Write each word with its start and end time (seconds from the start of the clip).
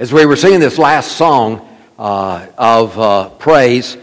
As 0.00 0.12
we 0.12 0.24
were 0.26 0.36
singing 0.36 0.60
this 0.60 0.78
last 0.78 1.16
song 1.16 1.68
uh, 1.98 2.46
of 2.56 2.96
uh, 2.96 3.30
praise, 3.30 3.96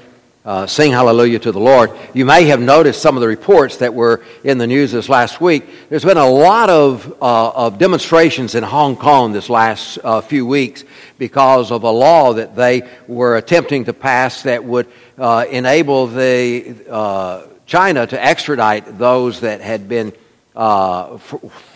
uh, 0.44 0.68
Sing 0.68 0.92
Hallelujah 0.92 1.40
to 1.40 1.54
the 1.54 1.60
Lord, 1.62 1.90
you 2.14 2.26
may 2.26 2.48
have 2.48 2.60
noticed 2.60 3.02
some 3.02 3.16
of 3.16 3.22
the 3.22 3.30
reports 3.30 3.78
that 3.78 3.94
were 3.94 4.22
in 4.44 4.58
the 4.58 4.68
news 4.68 4.92
this 4.92 5.08
last 5.08 5.40
week. 5.40 5.64
There's 5.88 6.04
been 6.04 6.18
a 6.18 6.30
lot 6.30 6.70
of, 6.70 7.10
uh, 7.22 7.50
of 7.52 7.78
demonstrations 7.78 8.56
in 8.56 8.64
Hong 8.64 8.98
Kong 8.98 9.32
this 9.32 9.50
last 9.50 9.98
uh, 10.04 10.20
few 10.20 10.46
weeks 10.46 10.84
because 11.18 11.72
of 11.72 11.84
a 11.84 11.92
law 11.92 12.34
that 12.34 12.58
they 12.58 12.82
were 13.08 13.38
attempting 13.38 13.86
to 13.86 13.94
pass 13.94 14.44
that 14.44 14.66
would 14.66 14.88
uh, 15.18 15.46
enable 15.50 16.08
the, 16.08 17.46
China 17.66 18.06
to 18.06 18.22
extradite 18.22 18.98
those 19.00 19.40
that 19.40 19.62
had 19.62 19.88
been 19.88 20.12
for, 20.54 21.18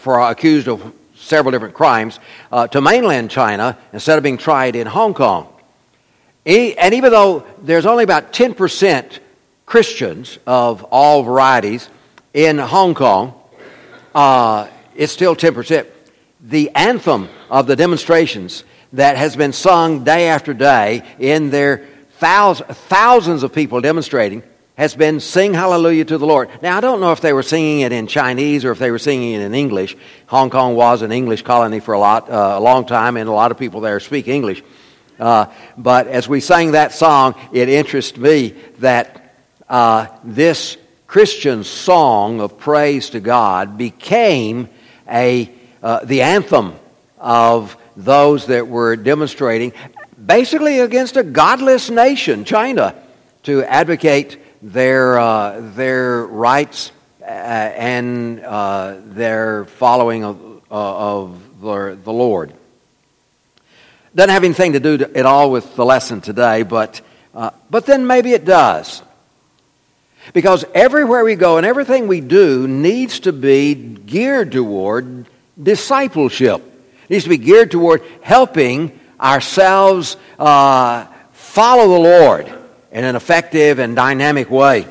for 0.02 0.20
accused 0.20 0.68
of 0.68 0.94
several 1.20 1.52
different 1.52 1.74
crimes, 1.74 2.20
uh, 2.52 2.68
to 2.68 2.82
mainland 2.82 3.30
China 3.30 3.78
instead 3.94 4.18
of 4.18 4.24
being 4.24 4.38
tried 4.38 4.76
in 4.76 4.88
Hong 4.88 5.14
Kong. 5.14 5.48
And 6.46 6.94
even 6.94 7.12
though 7.12 7.46
there's 7.62 7.86
only 7.86 8.04
about 8.04 8.34
10% 8.34 9.20
Christians 9.66 10.40
of 10.48 10.84
all 10.86 11.22
varieties 11.24 11.90
in 12.34 12.58
Hong 12.58 12.96
Kong, 12.96 13.40
uh, 14.16 14.68
it's 14.96 15.14
still 15.14 15.36
10%. 15.36 15.86
The 16.42 16.72
anthem 16.74 17.30
of 17.50 17.68
the 17.68 17.76
demonstrations 17.76 18.64
that 18.94 19.18
has 19.18 19.36
been 19.36 19.54
sung 19.54 20.04
day 20.04 20.30
after 20.30 20.54
day 20.54 21.04
in 21.20 21.52
their 21.52 21.86
thousands, 22.14 22.78
thousands 22.78 23.44
of 23.44 23.54
people 23.54 23.82
demonstrating 23.82 24.42
has 24.80 24.96
been 24.96 25.20
sing 25.20 25.54
hallelujah 25.54 26.06
to 26.06 26.18
the 26.18 26.26
Lord. 26.26 26.50
Now, 26.62 26.78
I 26.78 26.80
don't 26.80 27.02
know 27.02 27.12
if 27.12 27.20
they 27.20 27.34
were 27.34 27.44
singing 27.44 27.82
it 27.82 27.92
in 27.92 28.08
Chinese 28.08 28.64
or 28.64 28.72
if 28.72 28.80
they 28.80 28.92
were 28.92 28.98
singing 28.98 29.34
it 29.34 29.42
in 29.42 29.54
English. 29.54 29.98
Hong 30.28 30.50
Kong 30.50 30.74
was 30.74 31.02
an 31.02 31.12
English 31.12 31.42
colony 31.42 31.82
for 31.82 31.94
a, 31.94 32.00
lot, 32.00 32.30
uh, 32.30 32.54
a 32.58 32.62
long 32.62 32.86
time, 32.86 33.18
and 33.18 33.28
a 33.28 33.34
lot 33.34 33.52
of 33.52 33.60
people 33.60 33.82
there 33.82 34.00
speak 34.00 34.30
English. 34.30 34.64
Uh, 35.20 35.48
but 35.78 36.08
as 36.08 36.30
we 36.30 36.40
sang 36.40 36.72
that 36.72 36.94
song, 36.94 37.36
it 37.52 37.68
interests 37.68 38.18
me 38.18 38.56
that 38.78 39.36
uh, 39.68 40.08
this 40.24 40.78
Christian 41.08 41.66
song 41.66 42.40
of 42.40 42.58
praise 42.58 43.10
to 43.10 43.20
God 43.20 43.78
became 43.78 44.70
a, 45.10 45.52
uh, 45.84 46.06
the 46.06 46.22
anthem 46.22 46.74
of 47.18 47.76
those 47.98 48.46
that 48.46 48.70
were 48.70 48.96
demonstrating 48.96 49.74
basically 50.26 50.80
against 50.80 51.18
a 51.18 51.24
godless 51.24 51.90
nation, 51.90 52.46
China, 52.46 52.96
to 53.44 53.62
advocate 53.66 54.38
their, 54.62 55.20
uh, 55.20 55.62
their 55.76 56.26
rights 56.26 56.92
uh, 57.22 57.26
and 57.26 58.40
uh, 58.42 58.98
their 59.06 59.66
following 59.66 60.24
of, 60.24 60.62
uh, 60.72 61.22
of 61.22 61.62
the, 61.62 61.98
the 62.04 62.12
Lord. 62.12 62.54
Doesn't 64.16 64.32
have 64.32 64.44
anything 64.44 64.74
to 64.74 64.80
do 64.80 64.98
to, 64.98 65.18
at 65.18 65.26
all 65.26 65.52
with 65.52 65.76
the 65.76 65.86
lesson 65.86 66.22
today, 66.22 66.64
but, 66.64 67.02
uh, 67.34 67.52
but 67.70 67.86
then 67.86 68.08
maybe 68.08 68.34
it 68.34 68.46
does. 68.46 69.02
Because 70.34 70.66
everywhere 70.74 71.24
we 71.24 71.36
go 71.36 71.58
and 71.58 71.66
everything 71.66 72.08
we 72.08 72.22
do 72.22 72.68
needs 72.68 73.22
to 73.22 73.34
be 73.34 73.76
geared 73.76 74.52
toward 74.52 75.26
discipleship. 75.62 76.62
It 77.04 77.10
needs 77.10 77.24
to 77.24 77.30
be 77.30 77.38
geared 77.38 77.72
toward 77.72 78.04
helping 78.22 79.00
ourselves 79.20 80.18
uh, 80.38 81.06
follow 81.32 81.88
the 81.88 82.00
Lord 82.00 82.59
in 82.92 83.04
an 83.04 83.16
effective 83.16 83.80
and 83.80 83.96
dynamic 83.96 84.50
way. 84.50 84.88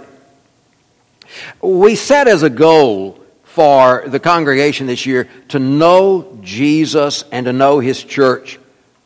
We 1.61 1.95
set 1.97 2.29
as 2.29 2.43
a 2.43 2.51
goal 2.51 3.21
for 3.45 4.05
the 4.07 4.21
congregation 4.21 4.87
this 4.87 5.05
year 5.05 5.29
to 5.49 5.59
know 5.59 6.39
Jesus 6.43 7.25
and 7.33 7.47
to 7.47 7.53
know 7.53 7.81
His 7.81 8.03
church 8.03 8.59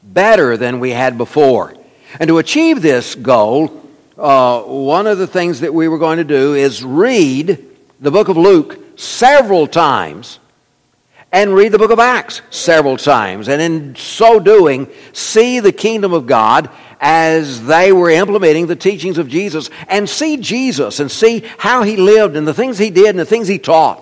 better 0.03 0.57
than 0.57 0.81
we 0.81 0.91
had 0.91 1.17
before. 1.17 1.75
And 2.20 2.29
to 2.29 2.39
achieve 2.39 2.83
this 2.83 3.15
goal, 3.15 3.83
uh, 4.19 4.63
one 4.63 5.07
of 5.07 5.19
the 5.19 5.27
things 5.27 5.61
that 5.61 5.73
we 5.73 5.89
were 5.89 5.98
going 5.98 6.19
to 6.19 6.25
do 6.25 6.55
is 6.55 6.85
read 6.85 7.64
the 8.01 8.11
book 8.11 8.29
of 8.29 8.36
Luke 8.36 8.79
several 8.98 9.67
times 9.67 10.39
and 11.33 11.55
read 11.55 11.73
the 11.73 11.79
book 11.79 11.91
of 11.91 11.98
Acts 11.98 12.42
several 12.51 12.98
times. 12.98 13.48
And 13.48 13.63
in 13.63 13.97
so 13.97 14.39
doing, 14.39 14.86
see 15.14 15.61
the 15.61 15.73
kingdom 15.73 16.13
of 16.13 16.27
God 16.27 16.69
as 17.05 17.67
they 17.67 17.92
were 17.92 18.08
implementing 18.08 18.68
the 18.68 18.77
teachings 18.77 19.18
of 19.18 19.29
Jesus 19.29 19.68
and 19.89 20.08
see 20.08 20.36
Jesus 20.36 21.01
and 21.01 21.11
see 21.11 21.45
how 21.58 21.83
he 21.83 21.96
lived 21.96 22.36
and 22.36 22.46
the 22.46 22.55
things 22.55 22.79
he 22.79 22.90
did 22.90 23.08
and 23.08 23.18
the 23.18 23.27
things 23.27 23.48
he 23.48 23.58
taught. 23.58 24.01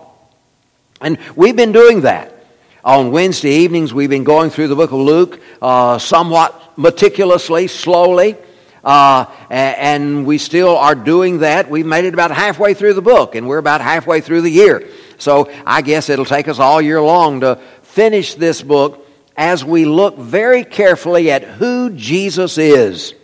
And 1.00 1.19
we've 1.34 1.56
been 1.56 1.72
doing 1.72 2.03
that. 2.03 2.37
On 2.84 3.10
Wednesday 3.10 3.50
evenings, 3.50 3.93
we've 3.94 4.10
been 4.10 4.25
going 4.25 4.50
through 4.50 4.69
the 4.69 4.77
book 4.77 4.93
of 4.93 4.99
Luke 4.99 5.41
uh, 5.62 5.99
somewhat 5.99 6.78
meticulously, 6.78 7.69
slowly. 7.69 8.37
Uh, 8.84 9.27
and 9.50 10.27
we 10.27 10.39
still 10.39 10.77
are 10.77 10.94
doing 10.94 11.39
that. 11.39 11.71
We've 11.71 11.87
made 11.87 12.05
it 12.05 12.15
about 12.15 12.31
halfway 12.31 12.75
through 12.75 12.94
the 12.94 13.03
book, 13.03 13.34
and 13.34 13.47
we're 13.47 13.59
about 13.59 13.81
halfway 13.81 14.21
through 14.21 14.43
the 14.43 14.50
year. 14.50 14.89
So 15.19 15.50
I 15.66 15.83
guess 15.83 16.09
it'll 16.09 16.25
take 16.25 16.49
us 16.49 16.59
all 16.59 16.81
year 16.81 17.00
long 17.00 17.41
to 17.41 17.56
finish 17.83 18.34
this 18.34 18.62
book 18.62 19.00
as 19.41 19.65
we 19.65 19.87
look 19.87 20.19
very 20.19 20.65
carefully 20.65 21.31
at 21.31 21.43
who 21.43 21.89
Jesus 21.89 22.59
is, 22.59 23.15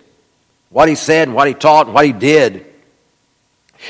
what 0.71 0.89
he 0.89 0.95
said, 0.95 1.31
what 1.31 1.47
he 1.47 1.53
taught, 1.53 1.93
what 1.93 2.07
he 2.07 2.13
did. 2.13 2.65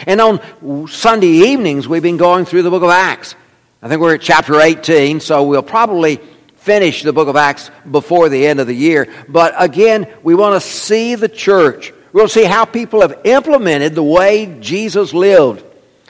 And 0.09 0.20
on 0.20 0.88
Sunday 0.88 1.53
evenings, 1.53 1.87
we've 1.87 2.03
been 2.03 2.16
going 2.16 2.44
through 2.44 2.62
the 2.62 2.70
book 2.70 2.82
of 2.82 2.91
Acts. 2.91 3.37
I 3.81 3.88
think 3.88 4.00
we're 4.00 4.16
at 4.16 4.22
chapter 4.22 4.60
18, 4.60 5.20
so 5.20 5.44
we'll 5.44 5.62
probably 5.62 6.19
finish 6.56 7.04
the 7.04 7.12
book 7.12 7.28
of 7.28 7.37
Acts 7.37 7.70
before 7.88 8.28
the 8.28 8.44
end 8.44 8.58
of 8.58 8.66
the 8.66 8.75
year. 8.75 9.06
But 9.28 9.54
again, 9.56 10.12
we 10.25 10.34
want 10.34 10.60
to 10.60 10.69
see 10.69 11.14
the 11.14 11.28
church. 11.28 11.93
We'll 12.12 12.26
see 12.26 12.43
how 12.43 12.64
people 12.64 13.03
have 13.03 13.20
implemented 13.22 13.94
the 13.94 14.03
way 14.03 14.58
Jesus 14.58 15.14
lived, 15.14 15.64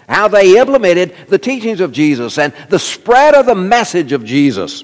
how 0.09 0.28
they 0.28 0.59
implemented 0.59 1.15
the 1.28 1.38
teachings 1.38 1.81
of 1.81 1.93
Jesus 1.93 2.38
and 2.38 2.54
the 2.71 2.78
spread 2.78 3.34
of 3.34 3.44
the 3.44 3.54
message 3.54 4.12
of 4.12 4.25
Jesus. 4.25 4.83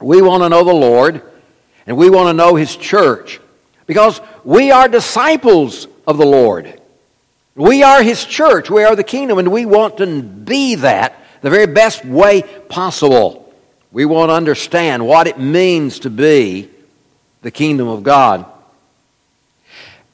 We 0.00 0.22
want 0.22 0.42
to 0.42 0.48
know 0.48 0.64
the 0.64 0.72
Lord 0.72 1.22
and 1.86 1.96
we 1.96 2.10
want 2.10 2.28
to 2.28 2.32
know 2.32 2.54
His 2.54 2.76
church 2.76 3.40
because 3.86 4.20
we 4.44 4.70
are 4.70 4.88
disciples 4.88 5.86
of 6.06 6.18
the 6.18 6.26
Lord. 6.26 6.80
We 7.54 7.82
are 7.82 8.02
His 8.02 8.24
church. 8.24 8.70
We 8.70 8.84
are 8.84 8.96
the 8.96 9.04
kingdom 9.04 9.38
and 9.38 9.52
we 9.52 9.66
want 9.66 9.98
to 9.98 10.22
be 10.22 10.76
that 10.76 11.20
the 11.42 11.50
very 11.50 11.66
best 11.66 12.04
way 12.04 12.42
possible. 12.68 13.52
We 13.92 14.04
want 14.04 14.30
to 14.30 14.34
understand 14.34 15.06
what 15.06 15.26
it 15.26 15.38
means 15.38 16.00
to 16.00 16.10
be 16.10 16.70
the 17.42 17.50
kingdom 17.50 17.88
of 17.88 18.02
God. 18.02 18.46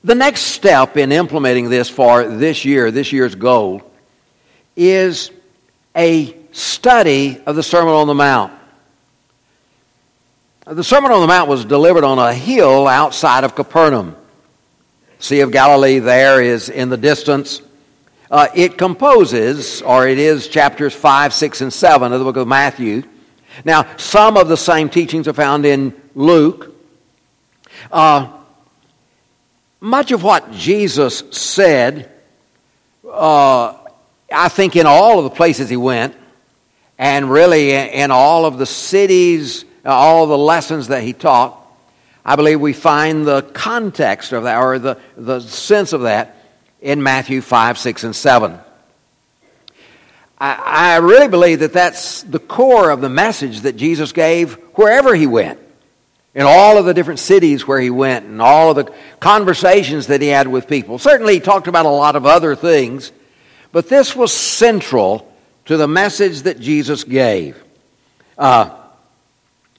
The 0.05 0.15
next 0.15 0.43
step 0.43 0.97
in 0.97 1.11
implementing 1.11 1.69
this 1.69 1.89
for 1.89 2.25
this 2.29 2.65
year, 2.65 2.91
this 2.91 3.13
year's 3.13 3.35
goal, 3.35 3.83
is 4.77 5.31
a 5.97 6.37
study 6.53 7.43
of 7.45 7.57
the 7.57 7.63
Sermon 7.63 7.93
on 7.93 8.07
the 8.07 8.15
Mount. 8.15 8.53
The 10.69 10.83
Sermon 10.83 11.13
on 11.13 11.21
the 11.21 11.29
Mount 11.29 11.49
was 11.49 11.65
delivered 11.65 12.03
on 12.03 12.19
a 12.19 12.35
hill 12.35 12.89
outside 12.89 13.45
of 13.45 13.55
Capernaum. 13.55 14.17
Sea 15.21 15.43
of 15.43 15.53
Galilee 15.53 16.01
there 16.01 16.43
is 16.43 16.69
in 16.69 16.89
the 16.89 16.97
distance. 16.97 17.63
Uh, 18.29 18.49
it 18.53 18.77
composes, 18.77 19.81
or 19.83 20.09
it 20.09 20.19
is 20.19 20.49
chapters 20.49 20.93
5, 20.93 21.33
6, 21.33 21.61
and 21.61 21.73
7 21.73 22.13
of 22.13 22.19
the 22.19 22.25
book 22.25 22.37
of 22.37 22.49
Matthew. 22.49 23.05
Now, 23.65 23.87
some 23.97 24.37
of 24.37 24.49
the 24.49 24.57
same 24.57 24.89
teachings 24.89 25.29
are 25.29 25.33
found 25.33 25.65
in 25.67 25.95
Luke. 26.17 26.75
Uh, 27.93 28.33
much 29.79 30.11
of 30.11 30.25
what 30.25 30.51
Jesus 30.51 31.23
said, 31.31 32.11
uh, 33.09 33.73
I 34.33 34.49
think, 34.49 34.75
in 34.75 34.87
all 34.87 35.19
of 35.19 35.25
the 35.25 35.31
places 35.31 35.71
he 35.71 35.77
went, 35.77 36.17
and 36.99 37.31
really 37.31 37.71
in 37.71 38.11
all 38.11 38.45
of 38.45 38.59
the 38.59 38.67
cities 38.67 39.65
all 39.87 40.27
the 40.27 40.39
lessons 40.39 40.89
that 40.89 41.03
he 41.03 41.13
taught, 41.13 41.63
I 42.25 42.37
believe 42.37 42.61
we 42.61 42.73
find 42.73 43.27
the 43.27 43.43
context 43.43 44.33
of 44.33 44.45
that, 44.45 44.59
or 44.59 44.79
the, 44.79 44.99
the 45.17 45.41
sense 45.41 45.93
of 45.93 46.03
that, 46.03 46.37
in 46.81 47.03
Matthew 47.03 47.41
5, 47.41 47.79
6, 47.79 48.05
and 48.05 48.15
7. 48.17 48.59
I, 50.39 50.55
I 50.55 50.97
really 50.97 51.29
believe 51.29 51.61
that 51.61 51.73
that's 51.73 52.23
the 52.23 52.39
core 52.39 52.91
of 52.91 53.01
the 53.01 53.09
message 53.09 53.61
that 53.61 53.77
Jesus 53.77 54.13
gave 54.13 54.55
wherever 54.75 55.15
he 55.15 55.27
went 55.27 55.61
in 56.35 56.43
all 56.43 56.77
of 56.77 56.85
the 56.85 56.93
different 56.93 57.19
cities 57.19 57.67
where 57.67 57.81
he 57.81 57.89
went 57.89 58.27
and 58.27 58.43
all 58.43 58.71
of 58.71 58.77
the 58.77 58.93
conversations 59.21 60.09
that 60.09 60.21
he 60.21 60.29
had 60.29 60.47
with 60.47 60.69
people. 60.69 60.99
Certainly, 60.99 61.35
he 61.35 61.41
talked 61.41 61.67
about 61.67 61.87
a 61.87 61.91
lot 61.91 62.15
of 62.15 62.27
other 62.27 62.55
things, 62.55 63.11
but 63.73 63.89
this 63.89 64.15
was 64.15 64.33
central 64.33 65.33
to 65.65 65.77
the 65.77 65.89
message 65.89 66.43
that 66.43 66.61
Jesus 66.61 67.05
gave. 67.05 67.63
Uh, 68.37 68.77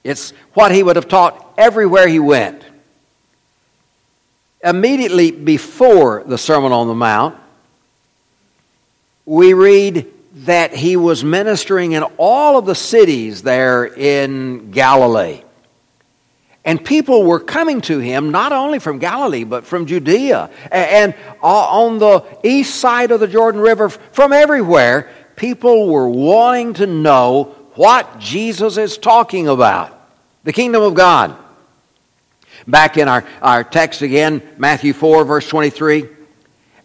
it's 0.04 0.30
what 0.54 0.72
he 0.72 0.82
would 0.82 0.96
have 0.96 1.08
taught 1.08 1.54
everywhere 1.56 2.08
he 2.08 2.18
went. 2.18 2.64
Immediately 4.62 5.30
before 5.32 6.24
the 6.26 6.38
Sermon 6.38 6.72
on 6.72 6.88
the 6.88 6.94
Mount, 6.94 7.36
we 9.24 9.52
read 9.52 10.06
that 10.44 10.74
he 10.74 10.96
was 10.96 11.22
ministering 11.24 11.92
in 11.92 12.02
all 12.16 12.58
of 12.58 12.66
the 12.66 12.74
cities 12.74 13.42
there 13.42 13.84
in 13.84 14.70
Galilee. 14.70 15.42
And 16.64 16.84
people 16.84 17.24
were 17.24 17.40
coming 17.40 17.80
to 17.82 17.98
him 17.98 18.30
not 18.30 18.52
only 18.52 18.78
from 18.78 18.98
Galilee, 18.98 19.44
but 19.44 19.64
from 19.64 19.86
Judea 19.86 20.50
and 20.70 21.14
on 21.40 21.98
the 21.98 22.24
east 22.42 22.74
side 22.74 23.10
of 23.10 23.20
the 23.20 23.28
Jordan 23.28 23.60
River, 23.60 23.88
from 23.88 24.32
everywhere. 24.32 25.10
People 25.36 25.88
were 25.88 26.08
wanting 26.08 26.74
to 26.74 26.86
know 26.86 27.54
what 27.78 28.18
Jesus 28.18 28.76
is 28.76 28.98
talking 28.98 29.46
about 29.46 29.94
the 30.42 30.52
kingdom 30.52 30.82
of 30.82 30.94
God. 30.94 31.36
Back 32.66 32.96
in 32.96 33.06
our, 33.06 33.24
our 33.40 33.62
text 33.62 34.02
again, 34.02 34.42
Matthew 34.58 34.92
4, 34.92 35.24
verse 35.24 35.48
23. 35.48 36.08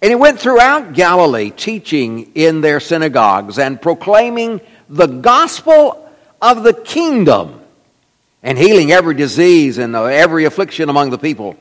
And 0.02 0.10
he 0.12 0.16
went 0.16 0.40
throughout 0.40 0.94
Galilee, 0.94 1.50
teaching 1.50 2.34
in 2.36 2.62
their 2.62 2.80
synagogues 2.80 3.58
and 3.58 3.82
proclaiming 3.82 4.62
the 4.88 5.08
gospel 5.08 6.12
of 6.42 6.62
the 6.62 6.74
kingdom 6.74 7.60
and 8.44 8.56
healing 8.56 8.92
every 8.92 9.16
disease 9.16 9.80
and 9.80 9.96
uh, 9.96 10.04
every 10.04 10.46
affliction 10.46 10.90
among 10.90 11.10
the 11.10 11.18
people. 11.18 11.56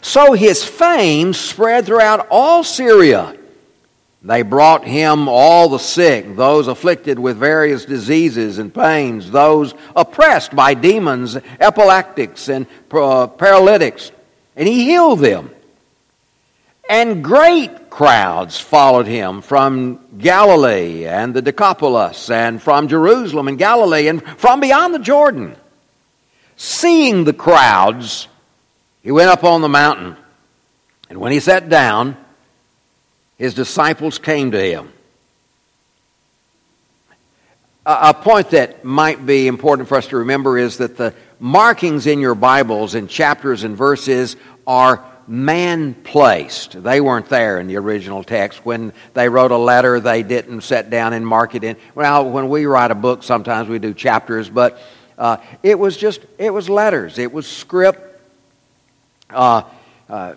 So 0.00 0.32
his 0.32 0.64
fame 0.64 1.34
spread 1.34 1.84
throughout 1.84 2.26
all 2.30 2.64
Syria. 2.64 3.36
They 4.24 4.42
brought 4.42 4.84
him 4.84 5.28
all 5.28 5.68
the 5.68 5.78
sick, 5.78 6.36
those 6.36 6.68
afflicted 6.68 7.18
with 7.18 7.38
various 7.38 7.84
diseases 7.84 8.58
and 8.58 8.72
pains, 8.72 9.30
those 9.30 9.74
oppressed 9.96 10.54
by 10.54 10.74
demons, 10.74 11.36
epileptics, 11.58 12.48
and 12.48 12.66
uh, 12.92 13.26
paralytics, 13.26 14.12
and 14.54 14.68
he 14.68 14.84
healed 14.84 15.18
them. 15.18 15.50
And 16.88 17.24
great 17.24 17.90
crowds 17.90 18.60
followed 18.60 19.06
him 19.06 19.40
from 19.42 19.98
Galilee 20.18 21.04
and 21.04 21.34
the 21.34 21.42
Decapolis, 21.42 22.30
and 22.30 22.62
from 22.62 22.86
Jerusalem 22.86 23.48
and 23.48 23.58
Galilee, 23.58 24.06
and 24.06 24.22
from 24.38 24.60
beyond 24.60 24.94
the 24.94 25.00
Jordan. 25.00 25.56
Seeing 26.56 27.24
the 27.24 27.32
crowds, 27.32 28.28
he 29.02 29.10
went 29.10 29.30
up 29.30 29.42
on 29.42 29.62
the 29.62 29.68
mountain. 29.68 30.16
And 31.10 31.18
when 31.18 31.32
he 31.32 31.40
sat 31.40 31.68
down, 31.68 32.16
his 33.38 33.54
disciples 33.54 34.18
came 34.18 34.50
to 34.52 34.60
him. 34.60 34.92
A 37.84 38.14
point 38.14 38.50
that 38.50 38.84
might 38.84 39.26
be 39.26 39.48
important 39.48 39.88
for 39.88 39.96
us 39.96 40.06
to 40.08 40.18
remember 40.18 40.56
is 40.56 40.78
that 40.78 40.96
the 40.96 41.14
markings 41.40 42.06
in 42.06 42.20
your 42.20 42.36
Bibles 42.36 42.94
in 42.94 43.08
chapters 43.08 43.64
and 43.64 43.76
verses 43.76 44.36
are 44.68 45.04
man 45.26 45.94
placed. 45.94 46.80
They 46.82 47.00
weren't 47.00 47.28
there 47.28 47.58
in 47.58 47.66
the 47.66 47.76
original 47.76 48.22
text. 48.22 48.64
When 48.64 48.92
they 49.14 49.28
wrote 49.28 49.50
a 49.50 49.56
letter, 49.56 49.98
they 49.98 50.22
didn't 50.22 50.60
sit 50.60 50.90
down 50.90 51.12
and 51.12 51.26
mark 51.26 51.54
it 51.54 51.64
in. 51.64 51.76
Well, 51.94 52.30
when 52.30 52.48
we 52.48 52.66
write 52.66 52.90
a 52.90 52.94
book, 52.94 53.22
sometimes 53.22 53.68
we 53.68 53.78
do 53.78 53.94
chapters, 53.94 54.48
but 54.48 54.80
uh, 55.18 55.38
it 55.62 55.78
was 55.78 55.96
just, 55.96 56.20
it 56.38 56.50
was 56.50 56.68
letters, 56.68 57.18
it 57.18 57.32
was 57.32 57.46
script. 57.46 58.20
Uh, 59.30 59.62
uh, 60.08 60.34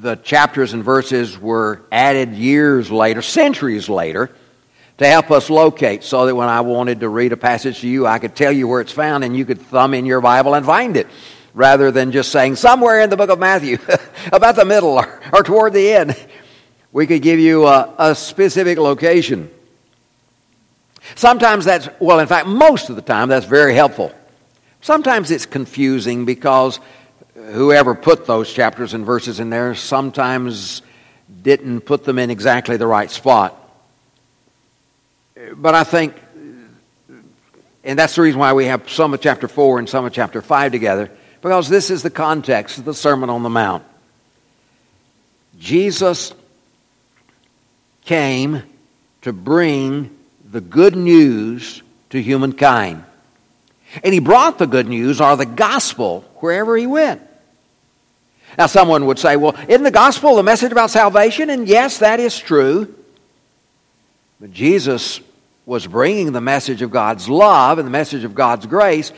the 0.00 0.14
chapters 0.16 0.74
and 0.74 0.84
verses 0.84 1.38
were 1.38 1.82
added 1.90 2.34
years 2.34 2.90
later, 2.90 3.20
centuries 3.20 3.88
later, 3.88 4.30
to 4.98 5.06
help 5.06 5.30
us 5.30 5.50
locate 5.50 6.04
so 6.04 6.26
that 6.26 6.34
when 6.34 6.48
I 6.48 6.60
wanted 6.60 7.00
to 7.00 7.08
read 7.08 7.32
a 7.32 7.36
passage 7.36 7.80
to 7.80 7.88
you, 7.88 8.06
I 8.06 8.20
could 8.20 8.36
tell 8.36 8.52
you 8.52 8.68
where 8.68 8.80
it's 8.80 8.92
found 8.92 9.24
and 9.24 9.36
you 9.36 9.44
could 9.44 9.60
thumb 9.60 9.94
in 9.94 10.06
your 10.06 10.20
Bible 10.20 10.54
and 10.54 10.64
find 10.64 10.96
it 10.96 11.08
rather 11.52 11.90
than 11.90 12.12
just 12.12 12.30
saying 12.30 12.54
somewhere 12.54 13.00
in 13.00 13.10
the 13.10 13.16
book 13.16 13.30
of 13.30 13.40
Matthew, 13.40 13.78
about 14.32 14.54
the 14.54 14.64
middle 14.64 14.90
or, 14.90 15.20
or, 15.32 15.42
toward 15.42 15.72
the 15.72 15.92
end. 15.92 16.16
We 16.92 17.06
could 17.08 17.22
give 17.22 17.40
you 17.40 17.66
a, 17.66 17.92
a 17.98 18.14
specific 18.14 18.78
location. 18.78 19.50
Sometimes 21.16 21.64
that's, 21.64 21.88
well, 21.98 22.20
in 22.20 22.28
fact, 22.28 22.46
most 22.46 22.90
of 22.90 22.96
the 22.96 23.02
time, 23.02 23.28
that's 23.28 23.46
very 23.46 23.74
helpful. 23.74 24.12
Sometimes 24.80 25.32
it's 25.32 25.46
confusing 25.46 26.24
because 26.24 26.78
whoever 27.50 27.94
put 27.94 28.26
those 28.26 28.52
chapters 28.52 28.94
and 28.94 29.04
verses 29.04 29.40
in 29.40 29.50
there 29.50 29.74
sometimes 29.74 30.82
didn't 31.42 31.82
put 31.82 32.04
them 32.04 32.18
in 32.18 32.30
exactly 32.30 32.76
the 32.76 32.86
right 32.86 33.10
spot. 33.10 33.54
But 35.54 35.74
I 35.74 35.84
think, 35.84 36.14
and 37.84 37.98
that's 37.98 38.16
the 38.16 38.22
reason 38.22 38.40
why 38.40 38.52
we 38.52 38.66
have 38.66 38.90
some 38.90 39.14
of 39.14 39.20
chapter 39.20 39.48
4 39.48 39.78
and 39.78 39.88
some 39.88 40.04
of 40.04 40.12
chapter 40.12 40.42
5 40.42 40.72
together, 40.72 41.10
because 41.40 41.68
this 41.68 41.90
is 41.90 42.02
the 42.02 42.10
context 42.10 42.78
of 42.78 42.84
the 42.84 42.94
Sermon 42.94 43.30
on 43.30 43.42
the 43.42 43.50
Mount. 43.50 43.84
Jesus 45.58 46.32
came 48.04 48.62
to 49.22 49.32
bring 49.32 50.16
the 50.50 50.60
good 50.60 50.96
news 50.96 51.82
to 52.10 52.22
humankind. 52.22 53.04
And 54.02 54.12
he 54.12 54.20
brought 54.20 54.58
the 54.58 54.66
good 54.66 54.86
news 54.86 55.20
or 55.20 55.36
the 55.36 55.46
gospel 55.46 56.22
wherever 56.36 56.76
he 56.76 56.86
went. 56.86 57.22
Now, 58.58 58.66
someone 58.66 59.06
would 59.06 59.20
say, 59.20 59.36
well, 59.36 59.56
isn't 59.68 59.84
the 59.84 59.90
gospel 59.92 60.34
the 60.34 60.42
message 60.42 60.72
about 60.72 60.90
salvation? 60.90 61.48
And 61.48 61.68
yes, 61.68 61.98
that 61.98 62.18
is 62.18 62.36
true. 62.36 62.92
But 64.40 64.52
Jesus 64.52 65.20
was 65.64 65.86
bringing 65.86 66.32
the 66.32 66.40
message 66.40 66.82
of 66.82 66.90
God's 66.90 67.28
love 67.28 67.78
and 67.78 67.86
the 67.86 67.90
message 67.90 68.24
of 68.24 68.34
God's 68.34 68.66
grace 68.66 69.12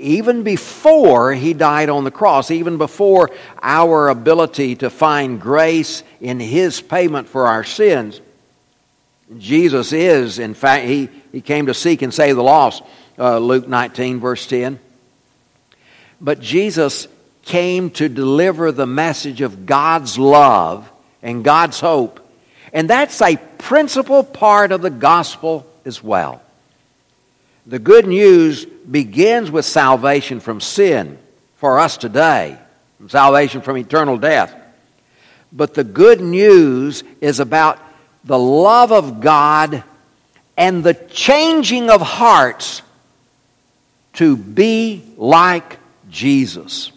even 0.00 0.42
before 0.42 1.32
he 1.32 1.52
died 1.52 1.90
on 1.90 2.04
the 2.04 2.10
cross, 2.10 2.50
even 2.50 2.78
before 2.78 3.30
our 3.62 4.08
ability 4.08 4.76
to 4.76 4.90
find 4.90 5.40
grace 5.40 6.02
in 6.20 6.40
his 6.40 6.80
payment 6.80 7.28
for 7.28 7.46
our 7.46 7.64
sins. 7.64 8.20
Jesus 9.38 9.92
is, 9.92 10.38
in 10.38 10.54
fact, 10.54 10.86
he, 10.86 11.08
he 11.30 11.40
came 11.40 11.66
to 11.66 11.74
seek 11.74 12.02
and 12.02 12.12
save 12.12 12.36
the 12.36 12.42
lost 12.42 12.82
uh, 13.18 13.38
Luke 13.38 13.68
19, 13.68 14.18
verse 14.20 14.46
10. 14.46 14.80
But 16.20 16.40
Jesus 16.40 17.06
came 17.50 17.90
to 17.90 18.08
deliver 18.08 18.70
the 18.70 18.86
message 18.86 19.40
of 19.40 19.66
God's 19.66 20.16
love 20.16 20.88
and 21.20 21.42
God's 21.42 21.80
hope. 21.80 22.20
And 22.72 22.88
that's 22.88 23.20
a 23.20 23.38
principal 23.58 24.22
part 24.22 24.70
of 24.70 24.82
the 24.82 24.90
gospel 24.90 25.66
as 25.84 26.00
well. 26.00 26.40
The 27.66 27.80
good 27.80 28.06
news 28.06 28.64
begins 28.66 29.50
with 29.50 29.64
salvation 29.64 30.38
from 30.38 30.60
sin 30.60 31.18
for 31.56 31.80
us 31.80 31.96
today, 31.96 32.56
salvation 33.08 33.62
from 33.62 33.76
eternal 33.78 34.16
death. 34.16 34.54
But 35.52 35.74
the 35.74 35.82
good 35.82 36.20
news 36.20 37.02
is 37.20 37.40
about 37.40 37.80
the 38.22 38.38
love 38.38 38.92
of 38.92 39.20
God 39.20 39.82
and 40.56 40.84
the 40.84 40.94
changing 40.94 41.90
of 41.90 42.00
hearts 42.00 42.82
to 44.12 44.36
be 44.36 45.02
like 45.16 45.78
Jesus. 46.08 46.92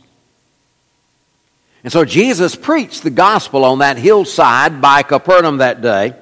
And 1.83 1.91
so 1.91 2.05
Jesus 2.05 2.55
preached 2.55 3.03
the 3.03 3.09
gospel 3.09 3.65
on 3.65 3.79
that 3.79 3.97
hillside 3.97 4.81
by 4.81 5.03
Capernaum 5.03 5.57
that 5.57 5.81
day. 5.81 6.13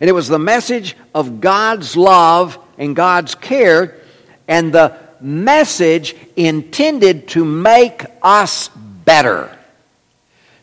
And 0.00 0.10
it 0.10 0.12
was 0.12 0.28
the 0.28 0.38
message 0.38 0.96
of 1.14 1.40
God's 1.40 1.96
love 1.96 2.58
and 2.76 2.94
God's 2.94 3.34
care 3.34 3.96
and 4.48 4.72
the 4.72 4.98
message 5.20 6.16
intended 6.36 7.28
to 7.28 7.44
make 7.44 8.04
us 8.22 8.68
better, 9.04 9.56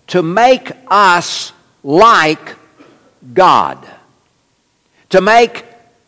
to 0.08 0.22
make 0.22 0.72
us 0.88 1.54
like 1.84 2.56
God, 3.34 3.88
to 5.10 5.22
make 5.22 5.66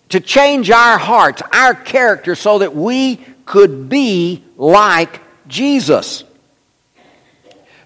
to 0.09 0.19
change 0.19 0.69
our 0.69 0.97
hearts, 0.97 1.41
our 1.53 1.73
character 1.73 2.35
so 2.35 2.59
that 2.59 2.75
we 2.75 3.15
could 3.45 3.87
be 3.87 4.43
like 4.57 5.21
Jesus. 5.47 6.25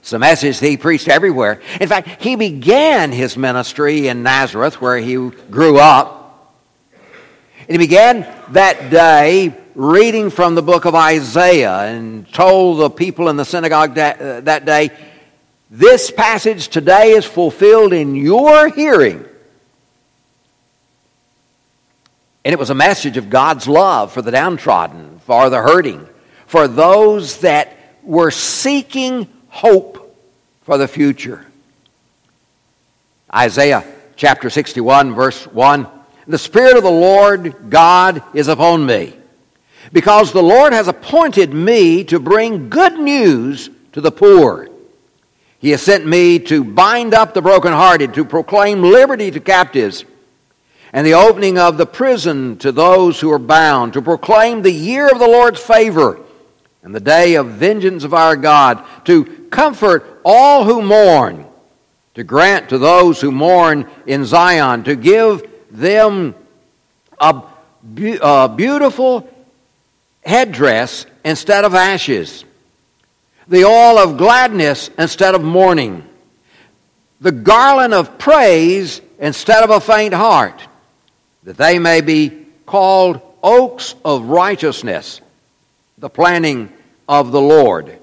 It's 0.06 0.14
a 0.14 0.20
message 0.20 0.60
that 0.60 0.68
he 0.68 0.78
preached 0.78 1.08
everywhere. 1.08 1.64
In 1.82 1.90
fact, 1.90 2.22
he 2.22 2.36
began 2.36 3.12
his 3.12 3.36
ministry 3.36 4.08
in 4.08 4.22
Nazareth, 4.22 4.80
where 4.80 5.00
he 5.00 5.16
grew 5.16 5.80
up. 5.80 6.54
And 7.62 7.72
he 7.72 7.80
began 7.80 8.22
that 8.50 8.92
day 8.92 9.58
reading 9.74 10.30
from 10.30 10.54
the 10.54 10.62
book 10.62 10.86
of 10.86 10.94
Isaiah 10.94 11.80
and 11.88 12.32
told 12.32 12.82
the 12.82 12.92
people 12.92 13.30
in 13.30 13.36
the 13.36 13.46
synagogue 13.46 13.96
that, 13.96 14.22
uh, 14.22 14.42
that 14.42 14.66
day, 14.66 14.92
This 15.72 16.12
passage 16.12 16.68
today 16.68 17.14
is 17.14 17.26
fulfilled 17.26 17.92
in 17.92 18.14
your 18.14 18.68
hearing. 18.68 19.26
And 22.44 22.54
it 22.54 22.60
was 22.60 22.70
a 22.70 22.76
message 22.76 23.18
of 23.18 23.32
God's 23.32 23.68
love 23.68 24.14
for 24.14 24.22
the 24.22 24.30
downtrodden, 24.30 25.20
for 25.26 25.50
the 25.50 25.64
hurting, 25.64 26.08
for 26.46 26.68
those 26.68 27.40
that 27.40 27.76
were 28.04 28.30
seeking 28.30 29.28
hope 29.56 30.14
for 30.64 30.78
the 30.78 30.88
future. 30.88 31.46
Isaiah 33.34 33.86
chapter 34.18 34.50
61, 34.50 35.16
verse 35.16 35.48
1 35.48 35.88
The 36.28 36.38
Spirit 36.38 36.76
of 36.76 36.84
the 36.84 36.92
Lord 36.92 37.70
God 37.70 38.22
is 38.34 38.50
upon 38.50 38.86
me, 38.86 39.16
because 39.94 40.34
the 40.34 40.44
Lord 40.44 40.74
has 40.74 40.90
appointed 40.90 41.54
me 41.54 42.04
to 42.04 42.20
bring 42.20 42.70
good 42.70 43.00
news 43.00 43.70
to 43.94 44.02
the 44.02 44.12
poor. 44.12 44.68
He 45.60 45.70
has 45.70 45.82
sent 45.82 46.06
me 46.06 46.40
to 46.40 46.66
bind 46.66 47.14
up 47.14 47.34
the 47.34 47.42
brokenhearted, 47.42 48.14
to 48.16 48.26
proclaim 48.26 48.84
liberty 48.84 49.32
to 49.32 49.40
captives 49.40 50.04
and 50.92 51.08
the 51.08 51.14
opening 51.14 51.58
of 51.58 51.78
the 51.78 51.86
prison 51.86 52.58
to 52.58 52.74
those 52.74 53.22
who 53.22 53.32
are 53.32 53.40
bound, 53.40 53.94
to 53.94 54.02
proclaim 54.02 54.62
the 54.62 54.72
year 54.72 55.08
of 55.08 55.20
the 55.20 55.28
Lord's 55.28 55.62
favor 55.62 56.25
and 56.86 56.94
the 56.94 57.00
day 57.00 57.34
of 57.34 57.48
vengeance 57.48 58.04
of 58.04 58.14
our 58.14 58.36
God, 58.36 58.86
to 59.06 59.26
comfort 59.50 60.22
all 60.24 60.66
who 60.66 60.84
mourn, 60.84 61.48
to 62.14 62.24
grant 62.24 62.70
to 62.70 62.78
those 62.78 63.20
who 63.20 63.32
mourn 63.32 63.90
in 64.06 64.24
Zion, 64.24 64.84
to 64.84 64.96
give 64.96 65.50
them 65.72 66.36
a, 67.20 67.42
a 68.22 68.54
beautiful 68.56 69.28
headdress 70.24 71.08
instead 71.24 71.66
of 71.66 71.74
ashes, 71.74 72.46
the 73.48 73.66
oil 73.66 73.98
of 73.98 74.18
gladness 74.18 74.92
instead 75.00 75.34
of 75.34 75.44
mourning, 75.44 76.08
the 77.20 77.32
garland 77.32 77.96
of 77.96 78.20
praise 78.20 79.02
instead 79.18 79.64
of 79.64 79.72
a 79.72 79.82
faint 79.82 80.14
heart, 80.14 80.62
that 81.46 81.58
they 81.58 81.80
may 81.80 82.02
be 82.02 82.46
called 82.68 83.22
oaks 83.42 83.96
of 84.06 84.26
righteousness, 84.26 85.20
the 85.98 86.10
planting 86.10 86.72
of 87.08 87.32
the 87.32 87.42
Lord, 87.42 87.98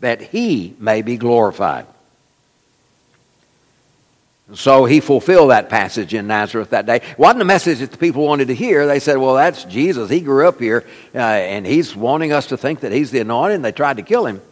that 0.00 0.20
he 0.20 0.74
may 0.78 1.02
be 1.02 1.16
glorified. 1.16 1.86
So 4.54 4.84
he 4.84 4.98
fulfilled 4.98 5.50
that 5.50 5.68
passage 5.68 6.12
in 6.12 6.26
Nazareth 6.26 6.70
that 6.70 6.84
day. 6.84 7.02
Wasn't 7.16 7.40
a 7.40 7.44
message 7.44 7.78
that 7.78 7.92
the 7.92 7.98
people 7.98 8.26
wanted 8.26 8.48
to 8.48 8.54
hear. 8.54 8.86
They 8.86 8.98
said, 8.98 9.16
well, 9.16 9.36
that's 9.36 9.62
Jesus. 9.64 10.10
He 10.10 10.20
grew 10.20 10.48
up 10.48 10.58
here, 10.58 10.84
uh, 11.14 11.18
and 11.18 11.64
he's 11.64 11.94
wanting 11.94 12.32
us 12.32 12.46
to 12.46 12.56
think 12.56 12.80
that 12.80 12.90
he's 12.90 13.12
the 13.12 13.20
anointed, 13.20 13.56
and 13.56 13.64
they 13.64 13.70
tried 13.70 13.98
to 13.98 14.02
kill 14.02 14.26
him. 14.26 14.42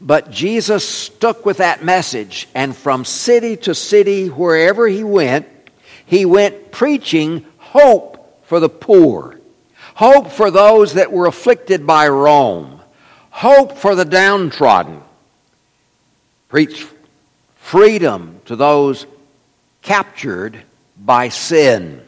But 0.00 0.30
Jesus 0.30 0.88
stuck 0.88 1.44
with 1.44 1.58
that 1.58 1.84
message, 1.84 2.48
and 2.54 2.74
from 2.74 3.04
city 3.04 3.56
to 3.58 3.74
city, 3.74 4.28
wherever 4.28 4.88
he 4.88 5.04
went, 5.04 5.46
he 6.06 6.24
went 6.24 6.72
preaching 6.72 7.44
hope 7.58 8.46
for 8.46 8.60
the 8.60 8.68
poor, 8.68 9.35
hope 9.96 10.30
for 10.30 10.50
those 10.50 10.92
that 10.92 11.10
were 11.10 11.26
afflicted 11.26 11.86
by 11.86 12.06
Rome, 12.06 12.82
hope 13.30 13.78
for 13.78 13.94
the 13.94 14.04
downtrodden. 14.04 15.00
Preach 16.48 16.86
freedom 17.56 18.40
to 18.44 18.56
those 18.56 19.06
captured 19.80 20.62
by 20.98 21.30
sin. 21.30 22.02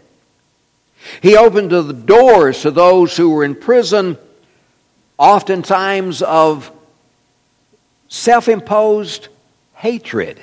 He 1.22 1.34
opened 1.34 1.70
the 1.70 1.94
doors 1.94 2.60
to 2.62 2.70
those 2.70 3.16
who 3.16 3.30
were 3.30 3.42
in 3.42 3.54
prison, 3.54 4.18
oftentimes 5.16 6.20
of 6.20 6.70
self 8.08 8.50
imposed 8.50 9.28
hatred 9.72 10.38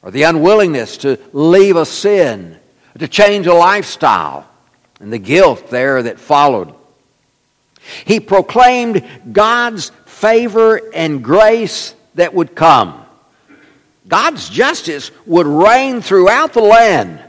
or 0.00 0.10
the 0.10 0.22
unwillingness 0.22 0.96
to 0.98 1.18
leave 1.34 1.76
a 1.76 1.84
sin, 1.84 2.58
to 2.98 3.08
change 3.08 3.46
a 3.46 3.52
lifestyle, 3.52 4.48
and 5.00 5.12
the 5.12 5.18
guilt 5.18 5.70
there 5.70 6.02
that 6.02 6.18
followed. 6.18 6.74
He 8.04 8.20
proclaimed 8.20 9.06
God's 9.32 9.90
favor 10.06 10.80
and 10.92 11.22
grace 11.22 11.94
that 12.14 12.34
would 12.34 12.54
come. 12.54 13.04
God's 14.06 14.48
justice 14.48 15.10
would 15.26 15.46
reign 15.46 16.00
throughout 16.00 16.52
the 16.52 16.62
land. 16.62 17.22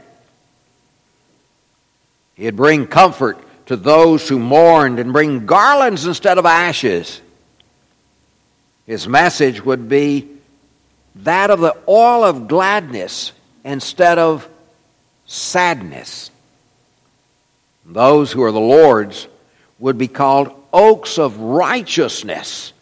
He'd 2.34 2.56
bring 2.56 2.86
comfort 2.86 3.38
to 3.66 3.76
those 3.76 4.28
who 4.28 4.38
mourned 4.38 4.98
and 4.98 5.12
bring 5.12 5.46
garlands 5.46 6.06
instead 6.06 6.38
of 6.38 6.46
ashes. 6.46 7.20
His 8.86 9.06
message 9.06 9.64
would 9.64 9.88
be 9.88 10.28
that 11.16 11.50
of 11.50 11.60
the 11.60 11.76
oil 11.86 12.24
of 12.24 12.48
gladness 12.48 13.32
instead 13.62 14.18
of 14.18 14.48
sadness. 15.26 16.30
Those 17.90 18.30
who 18.30 18.42
are 18.42 18.52
the 18.52 18.60
Lord's 18.60 19.26
would 19.78 19.98
be 19.98 20.08
called 20.08 20.54
oaks 20.72 21.18
of 21.18 21.38
righteousness. 21.38 22.72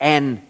And 0.00 0.42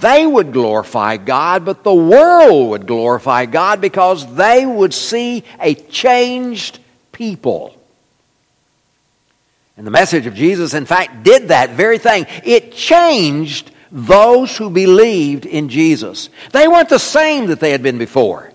they 0.00 0.26
would 0.26 0.52
glorify 0.52 1.16
God, 1.16 1.64
but 1.64 1.84
the 1.84 1.94
world 1.94 2.70
would 2.70 2.86
glorify 2.86 3.46
God 3.46 3.80
because 3.80 4.34
they 4.34 4.64
would 4.64 4.94
see 4.94 5.44
a 5.60 5.74
changed 5.74 6.78
people. 7.12 7.76
And 9.76 9.86
the 9.86 9.90
message 9.90 10.26
of 10.26 10.34
Jesus, 10.34 10.72
in 10.72 10.86
fact, 10.86 11.22
did 11.22 11.48
that 11.48 11.70
very 11.70 11.98
thing. 11.98 12.26
It 12.44 12.72
changed 12.72 13.70
those 13.92 14.56
who 14.56 14.70
believed 14.70 15.46
in 15.46 15.68
Jesus. 15.68 16.30
They 16.52 16.66
weren't 16.68 16.88
the 16.88 16.98
same 16.98 17.46
that 17.46 17.60
they 17.60 17.72
had 17.72 17.82
been 17.82 17.98
before. 17.98 18.52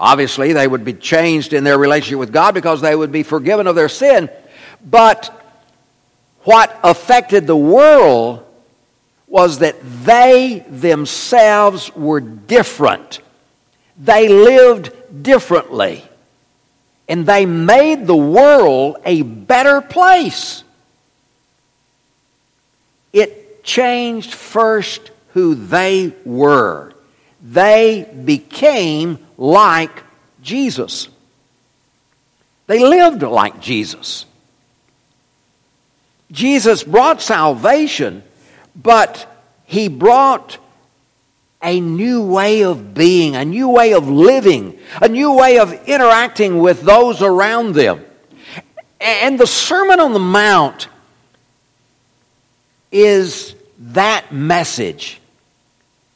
Obviously, 0.00 0.54
they 0.54 0.66
would 0.66 0.82
be 0.82 0.94
changed 0.94 1.52
in 1.52 1.62
their 1.62 1.76
relationship 1.76 2.18
with 2.18 2.32
God 2.32 2.54
because 2.54 2.80
they 2.80 2.96
would 2.96 3.12
be 3.12 3.22
forgiven 3.22 3.66
of 3.66 3.76
their 3.76 3.90
sin. 3.90 4.30
But 4.82 5.28
what 6.44 6.74
affected 6.82 7.46
the 7.46 7.56
world 7.56 8.46
was 9.26 9.58
that 9.58 9.76
they 10.04 10.64
themselves 10.70 11.94
were 11.94 12.20
different. 12.20 13.20
They 13.98 14.28
lived 14.28 15.22
differently. 15.22 16.02
And 17.06 17.26
they 17.26 17.44
made 17.44 18.06
the 18.06 18.16
world 18.16 18.96
a 19.04 19.20
better 19.20 19.82
place. 19.82 20.64
It 23.12 23.62
changed 23.64 24.32
first 24.32 25.10
who 25.34 25.54
they 25.54 26.14
were. 26.24 26.94
They 27.42 28.08
became 28.24 29.18
like 29.36 30.02
Jesus. 30.42 31.08
They 32.66 32.78
lived 32.78 33.22
like 33.22 33.60
Jesus. 33.60 34.26
Jesus 36.30 36.84
brought 36.84 37.20
salvation 37.20 38.22
but 38.74 39.26
he 39.64 39.88
brought 39.88 40.58
a 41.62 41.80
new 41.80 42.22
way 42.24 42.62
of 42.62 42.94
being, 42.94 43.36
a 43.36 43.44
new 43.44 43.68
way 43.68 43.92
of 43.92 44.08
living, 44.08 44.78
a 45.00 45.08
new 45.08 45.32
way 45.32 45.58
of 45.58 45.72
interacting 45.86 46.58
with 46.58 46.82
those 46.82 47.20
around 47.20 47.74
them. 47.74 48.04
And 49.00 49.38
the 49.38 49.46
Sermon 49.46 50.00
on 50.00 50.12
the 50.12 50.18
Mount 50.18 50.88
is 52.90 53.54
that 53.78 54.32
message. 54.32 55.19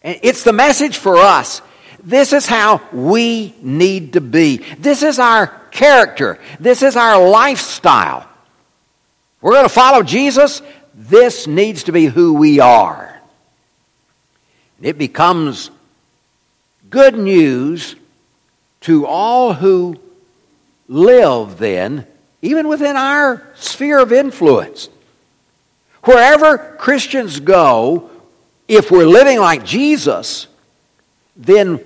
It's 0.05 0.45
the 0.45 0.53
message 0.53 0.99
for 0.99 1.17
us. 1.17 1.63
This 2.03 2.35
is 2.35 2.47
how 2.47 2.83
we 2.93 3.55
need 3.63 4.13
to 4.13 4.21
be. 4.21 4.59
This 4.79 5.03
is 5.03 5.19
our 5.19 5.47
character. 5.71 6.39
This 6.61 6.83
is 6.83 6.95
our 6.95 7.27
lifestyle. 7.27 8.29
We're 9.41 9.53
going 9.53 9.65
to 9.65 9.71
follow 9.71 10.03
Jesus. 10.03 10.61
This 10.95 11.47
needs 11.47 11.85
to 11.85 11.93
be 11.93 12.05
who 12.05 12.35
we 12.35 12.61
are. 12.61 13.19
And 14.77 14.87
It 14.87 14.99
becomes 14.99 15.71
good 16.91 17.17
news 17.17 17.97
to 18.83 19.07
all 19.07 19.55
who 19.55 19.99
live 20.87 21.57
then, 21.57 22.07
even 22.43 22.69
within 22.69 22.97
our 22.97 23.43
sphere 23.55 23.99
of 23.99 24.13
influence. 24.13 24.91
Wherever 26.03 26.59
Christians 26.59 27.41
go, 27.41 28.11
if 28.69 28.91
we're 28.91 29.07
living 29.07 29.39
like 29.39 29.65
Jesus, 29.65 30.47
then 31.37 31.85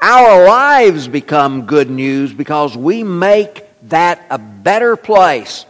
our 0.00 0.44
lives 0.44 1.06
become 1.06 1.66
good 1.66 1.90
news 1.90 2.32
because 2.32 2.76
we 2.76 3.02
make 3.02 3.64
that 3.88 4.24
a 4.30 4.38
better 4.38 4.96
place. 4.96 5.64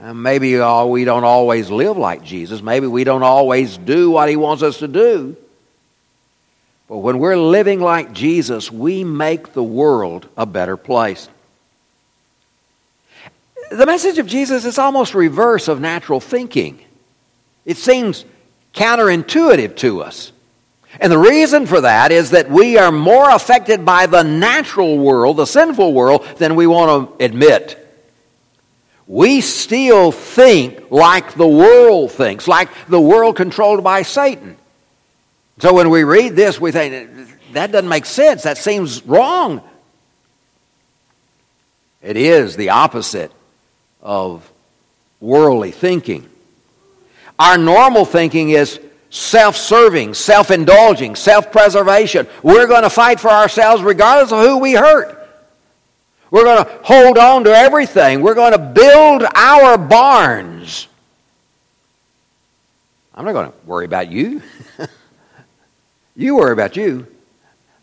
Uh, 0.00 0.12
maybe 0.12 0.58
uh, 0.58 0.84
we 0.84 1.04
don't 1.04 1.24
always 1.24 1.70
live 1.70 1.96
like 1.96 2.22
Jesus. 2.22 2.60
Maybe 2.60 2.86
we 2.86 3.04
don't 3.04 3.22
always 3.22 3.78
do 3.78 4.10
what 4.10 4.28
He 4.28 4.36
wants 4.36 4.62
us 4.62 4.78
to 4.78 4.88
do. 4.88 5.36
But 6.88 6.98
when 6.98 7.18
we're 7.18 7.38
living 7.38 7.80
like 7.80 8.12
Jesus, 8.12 8.70
we 8.70 9.04
make 9.04 9.52
the 9.52 9.62
world 9.62 10.28
a 10.36 10.46
better 10.46 10.76
place. 10.76 11.28
The 13.70 13.86
message 13.86 14.18
of 14.18 14.26
Jesus 14.26 14.64
is 14.64 14.78
almost 14.78 15.14
reverse 15.14 15.66
of 15.66 15.80
natural 15.80 16.20
thinking. 16.20 16.80
It 17.64 17.76
seems 17.76 18.24
counterintuitive 18.76 19.76
to 19.78 20.02
us. 20.02 20.30
And 21.00 21.10
the 21.10 21.18
reason 21.18 21.66
for 21.66 21.80
that 21.80 22.12
is 22.12 22.30
that 22.30 22.48
we 22.48 22.78
are 22.78 22.92
more 22.92 23.28
affected 23.28 23.84
by 23.84 24.06
the 24.06 24.22
natural 24.22 24.96
world, 24.96 25.36
the 25.36 25.46
sinful 25.46 25.92
world, 25.92 26.24
than 26.38 26.54
we 26.54 26.66
want 26.66 27.18
to 27.18 27.24
admit 27.24 27.82
we 29.06 29.40
still 29.40 30.10
think 30.10 30.90
like 30.90 31.34
the 31.34 31.46
world 31.46 32.10
thinks, 32.10 32.48
like 32.48 32.68
the 32.88 33.00
world 33.00 33.36
controlled 33.36 33.84
by 33.84 34.02
Satan. 34.02 34.56
So 35.58 35.72
when 35.72 35.90
we 35.90 36.04
read 36.04 36.34
this, 36.34 36.60
we 36.60 36.72
think, 36.72 37.08
that 37.52 37.70
doesn't 37.72 37.88
make 37.88 38.04
sense. 38.04 38.42
That 38.42 38.58
seems 38.58 39.04
wrong. 39.06 39.62
It 42.02 42.16
is 42.16 42.56
the 42.56 42.70
opposite 42.70 43.32
of 44.02 44.50
worldly 45.20 45.70
thinking. 45.70 46.28
Our 47.38 47.58
normal 47.58 48.04
thinking 48.04 48.50
is 48.50 48.80
self 49.10 49.56
serving, 49.56 50.14
self 50.14 50.50
indulging, 50.50 51.16
self 51.16 51.52
preservation. 51.52 52.26
We're 52.42 52.66
going 52.66 52.82
to 52.82 52.90
fight 52.90 53.20
for 53.20 53.30
ourselves 53.30 53.82
regardless 53.82 54.32
of 54.32 54.40
who 54.40 54.58
we 54.58 54.72
hurt. 54.72 55.16
We're 56.30 56.44
going 56.44 56.64
to 56.64 56.80
hold 56.82 57.18
on 57.18 57.44
to 57.44 57.50
everything. 57.50 58.20
We're 58.20 58.34
going 58.34 58.52
to 58.52 58.58
build 58.58 59.24
our 59.34 59.78
barns. 59.78 60.88
I'm 63.14 63.24
not 63.24 63.32
going 63.32 63.50
to 63.50 63.56
worry 63.64 63.84
about 63.84 64.10
you. 64.10 64.42
you 66.16 66.36
worry 66.36 66.52
about 66.52 66.76
you. 66.76 67.06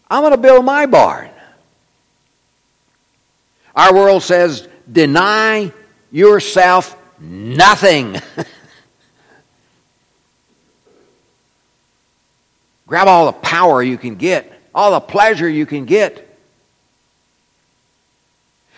I'm 0.10 0.22
going 0.22 0.32
to 0.34 0.38
build 0.38 0.66
my 0.66 0.86
barn. 0.86 1.30
Our 3.76 3.94
world 3.96 4.22
says, 4.22 4.68
deny 4.92 5.72
yourself 6.12 6.96
nothing. 7.20 8.18
Grab 12.88 13.08
all 13.08 13.28
the 13.28 13.32
power 13.32 13.82
you 13.82 13.98
can 13.98 14.16
get, 14.16 14.52
all 14.76 14.92
the 14.92 15.00
pleasure 15.00 15.48
you 15.48 15.66
can 15.66 15.86
get. 15.86 16.30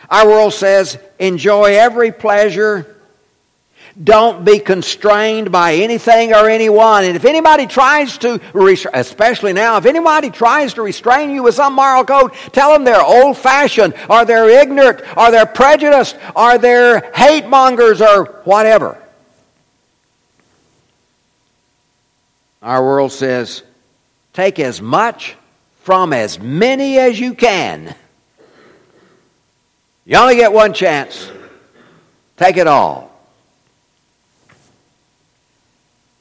Our 0.10 0.28
world 0.28 0.54
says, 0.54 1.00
enjoy 1.18 1.78
every 1.78 2.12
pleasure. 2.12 2.96
Don't 4.02 4.44
be 4.44 4.60
constrained 4.60 5.52
by 5.52 5.76
anything 5.76 6.34
or 6.34 6.50
anyone. 6.50 7.06
And 7.06 7.16
if 7.16 7.24
anybody 7.24 7.66
tries 7.66 8.18
to, 8.20 8.42
especially 8.94 9.54
now, 9.54 9.78
if 9.78 9.86
anybody 9.86 10.30
tries 10.30 10.74
to 10.74 10.82
restrain 10.82 11.32
you 11.32 11.44
with 11.44 11.56
some 11.56 11.74
moral 11.74 12.04
code, 12.04 12.34
tell 12.52 12.74
them 12.74 12.84
they're 12.84 13.02
old 13.02 13.38
fashioned, 13.38 13.96
or 14.10 14.26
they're 14.26 14.50
ignorant, 14.50 15.02
or 15.18 15.32
they're 15.32 15.46
prejudiced, 15.46 16.18
or 16.36 16.58
they're 16.58 17.10
hate 17.14 17.48
mongers, 17.48 18.02
or 18.02 18.42
whatever. 18.44 19.02
Our 22.62 22.84
world 22.84 23.14
says, 23.14 23.64
take 24.36 24.60
as 24.60 24.82
much 24.82 25.36
from 25.80 26.12
as 26.12 26.40
many 26.40 27.00
as 27.00 27.18
you 27.18 27.34
can. 27.34 27.96
You 30.04 30.18
only 30.18 30.36
get 30.36 30.52
one 30.52 30.74
chance. 30.74 31.32
Take 32.36 32.58
it 32.58 32.68
all. 32.68 33.12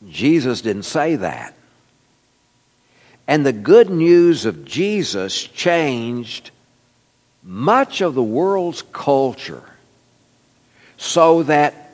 Jesus 0.09 0.61
didn't 0.61 0.85
say 0.85 1.17
that. 1.17 1.55
And 3.27 3.45
the 3.45 3.53
good 3.53 3.91
news 3.91 4.45
of 4.45 4.65
Jesus 4.65 5.43
changed 5.43 6.53
much 7.43 8.01
of 8.01 8.15
the 8.15 8.23
world's 8.23 8.83
culture 8.93 9.65
so 10.97 11.43
that 11.43 11.91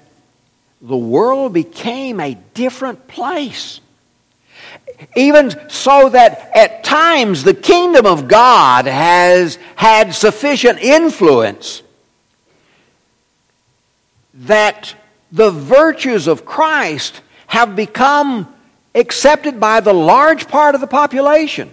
the 0.83 0.97
world 0.97 1.55
became 1.55 2.21
a 2.21 2.35
different 2.53 3.09
place. 3.09 3.81
Even 5.17 5.69
so 5.69 6.09
that 6.09 6.51
at 6.55 6.85
times 6.85 7.43
the 7.43 7.55
kingdom 7.55 8.07
of 8.07 8.29
God 8.29 8.87
has 8.87 9.59
had 9.77 10.15
sufficient 10.15 10.79
influence 10.79 11.83
that 14.35 14.95
the 15.33 15.51
virtues 15.51 16.27
of 16.27 16.45
Christ 16.45 17.21
have 17.47 17.77
become 17.77 18.53
accepted 18.95 19.61
by 19.61 19.81
the 19.81 19.93
large 19.93 20.49
part 20.49 20.75
of 20.75 20.81
the 20.81 20.87
population. 20.87 21.71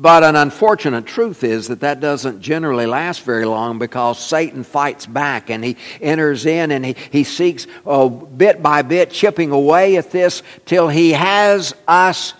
But 0.00 0.22
an 0.22 0.36
unfortunate 0.36 1.06
truth 1.06 1.42
is 1.42 1.66
that 1.66 1.80
that 1.80 1.98
doesn't 1.98 2.40
generally 2.40 2.86
last 2.86 3.22
very 3.22 3.44
long 3.44 3.80
because 3.80 4.24
Satan 4.24 4.62
fights 4.62 5.06
back 5.06 5.50
and 5.50 5.64
he 5.64 5.76
enters 6.00 6.46
in 6.46 6.70
and 6.70 6.86
he, 6.86 6.94
he 7.10 7.24
seeks 7.24 7.66
oh, 7.84 8.08
bit 8.08 8.62
by 8.62 8.82
bit 8.82 9.10
chipping 9.10 9.50
away 9.50 9.96
at 9.96 10.12
this 10.12 10.44
till 10.66 10.86
he 10.86 11.14
has 11.14 11.74
us. 11.88 12.34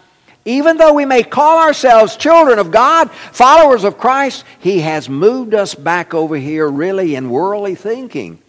Even 0.45 0.77
though 0.77 0.93
we 0.93 1.05
may 1.05 1.25
call 1.25 1.59
ourselves 1.59 2.17
children 2.17 2.61
of 2.61 2.71
God, 2.71 3.11
followers 3.11 3.83
of 3.83 3.99
Christ, 3.99 4.45
he 4.61 4.79
has 4.83 5.09
moved 5.09 5.53
us 5.53 5.75
back 5.75 6.15
over 6.15 6.37
here 6.37 6.69
really 6.69 7.17
in 7.17 7.29
worldly 7.29 7.75
thinking. 7.75 8.41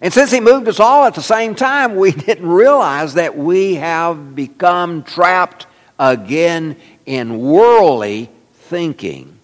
And 0.00 0.12
since 0.12 0.32
he 0.32 0.40
moved 0.40 0.66
us 0.66 0.80
all 0.80 1.04
at 1.04 1.14
the 1.14 1.22
same 1.22 1.54
time, 1.54 1.94
we 1.94 2.10
didn't 2.10 2.48
realize 2.48 3.14
that 3.14 3.38
we 3.38 3.76
have 3.76 4.34
become 4.34 5.04
trapped 5.04 5.68
again 6.00 6.76
in 7.06 7.40
worldly 7.40 8.30
thinking 8.54 9.38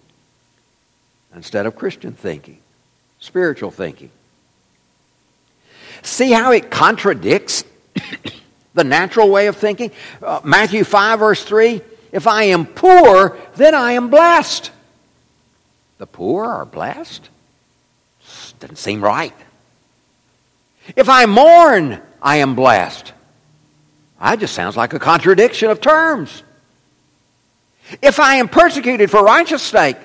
instead 1.35 1.65
of 1.65 1.75
Christian 1.75 2.13
thinking, 2.13 2.57
spiritual 3.19 3.71
thinking. 3.71 4.09
See 6.03 6.31
how 6.31 6.51
it 6.51 6.71
contradicts 6.71 7.63
the 8.73 8.83
natural 8.83 9.29
way 9.29 9.47
of 9.47 9.57
thinking? 9.57 9.91
Uh, 10.21 10.41
Matthew 10.43 10.83
5, 10.83 11.19
verse 11.19 11.43
3 11.43 11.81
If 12.11 12.27
I 12.27 12.43
am 12.43 12.65
poor, 12.65 13.37
then 13.55 13.75
I 13.75 13.93
am 13.93 14.09
blessed. 14.09 14.71
The 15.99 16.07
poor 16.07 16.45
are 16.45 16.65
blessed? 16.65 17.29
Doesn't 18.59 18.77
seem 18.77 19.03
right. 19.03 19.33
If 20.95 21.09
I 21.09 21.25
mourn, 21.25 22.01
I 22.21 22.37
am 22.37 22.55
blessed. 22.55 23.13
That 24.19 24.39
just 24.39 24.53
sounds 24.53 24.77
like 24.77 24.93
a 24.93 24.99
contradiction 24.99 25.69
of 25.69 25.81
terms. 25.81 26.43
If 28.01 28.19
I 28.19 28.35
am 28.35 28.47
persecuted 28.47 29.11
for 29.11 29.23
righteous 29.23 29.61
sake, 29.61 29.97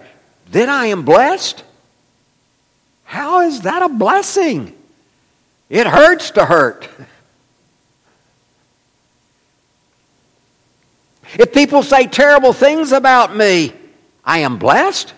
then 0.50 0.68
I 0.68 0.86
am 0.86 1.04
blessed. 1.04 1.62
How 3.04 3.40
is 3.42 3.62
that 3.62 3.82
a 3.82 3.88
blessing? 3.88 4.76
It 5.68 5.86
hurts 5.86 6.32
to 6.32 6.44
hurt. 6.44 6.88
If 11.38 11.52
people 11.52 11.82
say 11.82 12.06
terrible 12.06 12.52
things 12.52 12.92
about 12.92 13.34
me, 13.34 13.72
I 14.24 14.38
am 14.38 14.58
blessed. 14.58 15.12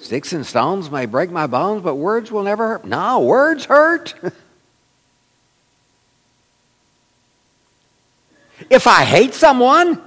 Sticks 0.00 0.32
and 0.32 0.44
stones 0.44 0.90
may 0.90 1.06
break 1.06 1.30
my 1.30 1.46
bones, 1.46 1.82
but 1.82 1.94
words 1.94 2.32
will 2.32 2.42
never 2.42 2.68
hurt. 2.68 2.84
No, 2.84 3.20
words 3.20 3.66
hurt. 3.66 4.14
If 8.70 8.86
I 8.86 9.04
hate 9.04 9.34
someone, 9.34 10.00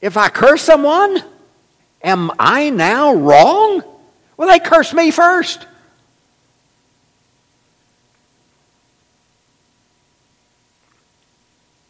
if 0.00 0.16
I 0.16 0.28
curse 0.28 0.62
someone, 0.62 1.22
am 2.02 2.32
I 2.38 2.70
now 2.70 3.14
wrong? 3.14 3.84
Well, 4.36 4.48
they 4.48 4.58
curse 4.58 4.92
me 4.92 5.12
first. 5.12 5.66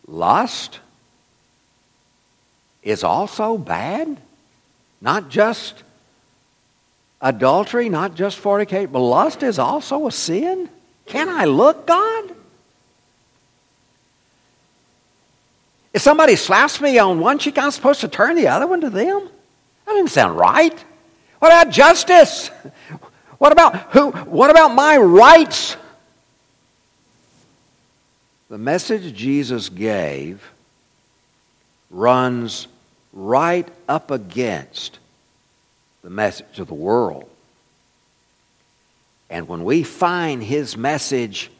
Lust 0.06 0.80
is 2.82 3.02
also 3.02 3.56
bad. 3.56 4.20
Not 5.00 5.30
just 5.30 5.82
adultery, 7.22 7.88
not 7.88 8.14
just 8.14 8.42
fornicate, 8.42 8.92
but 8.92 8.98
lust 8.98 9.42
is 9.42 9.58
also 9.58 10.06
a 10.06 10.12
sin. 10.12 10.68
Can 11.06 11.28
I 11.28 11.44
look, 11.44 11.86
God? 11.86 12.34
If 15.92 16.02
somebody 16.02 16.36
slaps 16.36 16.80
me 16.80 16.98
on 16.98 17.18
one 17.20 17.38
cheek, 17.38 17.58
I'm 17.58 17.70
supposed 17.70 18.00
to 18.02 18.08
turn 18.08 18.36
the 18.36 18.48
other 18.48 18.66
one 18.66 18.80
to 18.82 18.90
them? 18.90 19.28
That 19.86 19.92
doesn't 19.92 20.08
sound 20.08 20.36
right. 20.36 20.84
What 21.40 21.48
about 21.48 21.72
justice? 21.72 22.50
What 23.38 23.52
about 23.52 23.76
who 23.92 24.10
what 24.10 24.50
about 24.50 24.74
my 24.74 24.98
rights? 24.98 25.76
The 28.50 28.58
message 28.58 29.14
Jesus 29.14 29.70
gave 29.70 30.52
runs 31.90 32.68
right 33.12 33.66
up 33.88 34.10
against 34.10 34.98
the 36.02 36.10
message 36.10 36.58
of 36.58 36.68
the 36.68 36.74
world. 36.74 37.28
And 39.30 39.48
when 39.48 39.64
we 39.64 39.84
find 39.84 40.42
his 40.42 40.76
message 40.76 41.50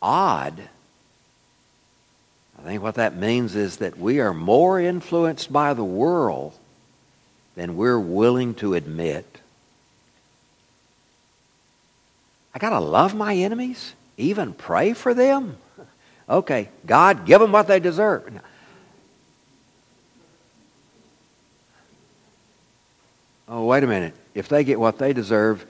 odd, 0.00 0.60
I 2.62 2.68
think 2.68 2.82
what 2.82 2.94
that 2.94 3.16
means 3.16 3.56
is 3.56 3.78
that 3.78 3.98
we 3.98 4.20
are 4.20 4.32
more 4.32 4.78
influenced 4.78 5.52
by 5.52 5.74
the 5.74 5.84
world 5.84 6.56
than 7.56 7.76
we're 7.76 7.98
willing 7.98 8.54
to 8.54 8.74
admit. 8.74 9.40
I 12.54 12.60
got 12.60 12.70
to 12.70 12.78
love 12.78 13.14
my 13.14 13.34
enemies, 13.34 13.94
even 14.16 14.52
pray 14.52 14.92
for 14.94 15.14
them. 15.14 15.58
Okay, 16.28 16.68
God, 16.86 17.26
give 17.26 17.40
them 17.40 17.50
what 17.50 17.66
they 17.66 17.80
deserve. 17.80 18.40
Oh, 23.48 23.66
wait 23.66 23.82
a 23.82 23.86
minute. 23.88 24.14
If 24.32 24.48
they 24.48 24.62
get 24.62 24.78
what 24.78 24.98
they 24.98 25.12
deserve, 25.12 25.66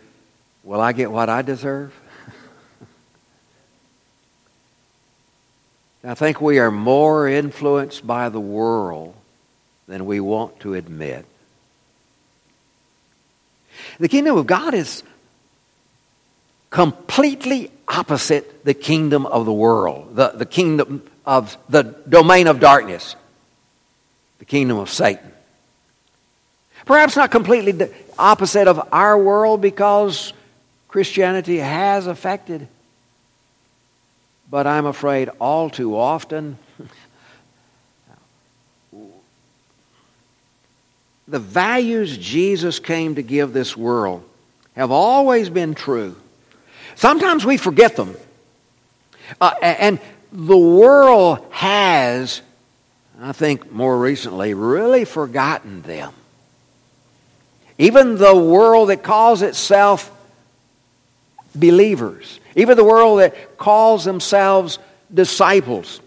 will 0.63 0.81
I 0.81 0.93
get 0.93 1.11
what 1.11 1.31
I 1.31 1.41
deserve? 1.43 1.93
I 6.05 6.15
think 6.15 6.41
we 6.41 6.59
are 6.59 6.71
more 6.71 7.29
influenced 7.29 8.07
by 8.07 8.29
the 8.29 8.41
world 8.41 9.15
than 9.87 10.07
we 10.07 10.21
want 10.21 10.59
to 10.61 10.75
admit. 10.75 11.25
The 14.01 14.09
kingdom 14.09 14.37
of 14.37 14.47
God 14.47 14.75
is 14.75 15.03
completely 16.71 17.71
opposite 17.87 18.65
the 18.65 18.75
kingdom 18.75 19.27
of 19.27 19.45
the 19.45 19.53
world, 19.53 20.17
the, 20.17 20.31
the 20.31 20.47
kingdom 20.47 21.03
of 21.25 21.57
the 21.69 21.83
domain 21.83 22.47
of 22.47 22.59
darkness. 22.59 23.17
the 24.43 24.47
kingdom 24.47 24.77
of 24.77 24.91
Satan. 24.91 25.31
Perhaps 26.85 27.15
not 27.15 27.31
completely 27.31 27.71
the 27.71 27.95
opposite 28.19 28.67
of 28.67 28.89
our 28.91 29.17
world 29.17 29.61
because 29.61 30.33
Christianity 30.89 31.59
has 31.59 32.09
affected, 32.09 32.67
but 34.53 34.67
I'm 34.67 34.85
afraid 34.85 35.31
all 35.41 35.71
too 35.71 35.97
often 35.97 36.59
the 41.27 41.39
values 41.39 42.19
Jesus 42.19 42.79
came 42.79 43.15
to 43.15 43.23
give 43.23 43.55
this 43.55 43.75
world 43.75 44.23
have 44.77 44.91
always 44.91 45.49
been 45.49 45.75
true. 45.75 46.17
Sometimes 46.97 47.47
we 47.47 47.57
forget 47.57 47.97
them. 47.97 48.15
Uh, 49.41 49.55
and 49.63 49.99
the 50.31 50.59
world 50.59 51.47
has, 51.51 52.43
I 53.19 53.33
think 53.33 53.73
more 53.73 53.99
recently, 53.99 54.53
really 54.53 55.07
forgotten 55.07 55.81
them. 55.83 56.13
Even 57.79 58.19
the 58.19 58.37
world 58.37 58.91
that 58.91 59.03
calls 59.03 59.41
itself 59.41 60.12
believers, 61.55 62.41
even 62.57 62.77
the 62.77 62.85
world 62.85 63.21
that 63.21 63.59
calls 63.59 64.05
themselves 64.05 64.79
disciples. 65.13 66.01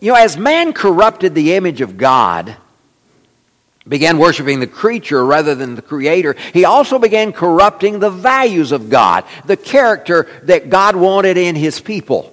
You 0.00 0.12
know, 0.12 0.18
as 0.18 0.36
man 0.36 0.72
corrupted 0.72 1.34
the 1.34 1.54
image 1.54 1.80
of 1.80 1.96
God, 1.96 2.56
began 3.88 4.18
worshiping 4.18 4.60
the 4.60 4.66
creature 4.66 5.24
rather 5.24 5.54
than 5.54 5.74
the 5.74 5.82
creator, 5.82 6.36
he 6.52 6.64
also 6.64 6.98
began 6.98 7.32
corrupting 7.32 7.98
the 7.98 8.10
values 8.10 8.72
of 8.72 8.90
God, 8.90 9.24
the 9.46 9.56
character 9.56 10.28
that 10.44 10.68
God 10.68 10.94
wanted 10.94 11.36
in 11.36 11.56
his 11.56 11.80
people. 11.80 12.32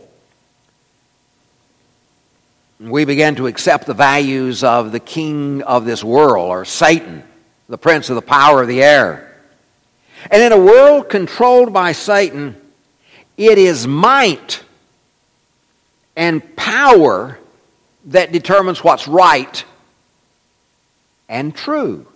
We 2.80 3.06
began 3.06 3.36
to 3.36 3.48
accept 3.48 3.86
the 3.88 3.94
values 3.94 4.64
of 4.64 4.92
the 4.92 5.00
king 5.00 5.64
of 5.64 5.86
this 5.86 6.04
world, 6.04 6.50
or 6.50 6.66
Satan, 6.66 7.24
the 7.70 7.78
prince 7.78 8.10
of 8.10 8.16
the 8.16 8.22
power 8.22 8.62
of 8.62 8.68
the 8.68 8.84
air. 8.84 9.25
And 10.32 10.42
in 10.42 10.52
a 10.52 10.58
world 10.58 11.10
controlled 11.10 11.72
by 11.74 11.92
Satan, 11.92 12.60
it 13.38 13.58
is 13.58 13.86
might 13.86 14.64
and 16.16 16.56
power 16.56 17.38
that 18.06 18.32
determines 18.32 18.84
what's 18.84 19.08
right 19.08 19.64
and 21.28 21.56
true. 21.56 22.08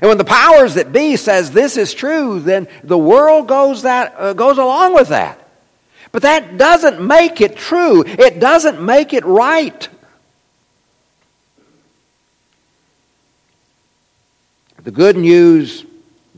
And 0.00 0.08
when 0.08 0.18
the 0.18 0.24
powers 0.24 0.74
that 0.74 0.92
be 0.92 1.16
says 1.16 1.50
this 1.50 1.76
is 1.76 1.92
true, 1.92 2.40
then 2.40 2.68
the 2.84 2.98
world 2.98 3.48
goes, 3.48 3.82
that, 3.82 4.14
uh, 4.16 4.32
goes 4.32 4.58
along 4.58 4.94
with 4.94 5.08
that. 5.08 5.44
But 6.12 6.22
that 6.22 6.56
doesn't 6.56 7.04
make 7.04 7.40
it 7.40 7.56
true. 7.56 8.04
It 8.04 8.40
doesn't 8.40 8.80
make 8.80 9.12
it 9.12 9.24
right. 9.24 9.88
The 14.84 14.90
good 14.90 15.16
news 15.16 15.84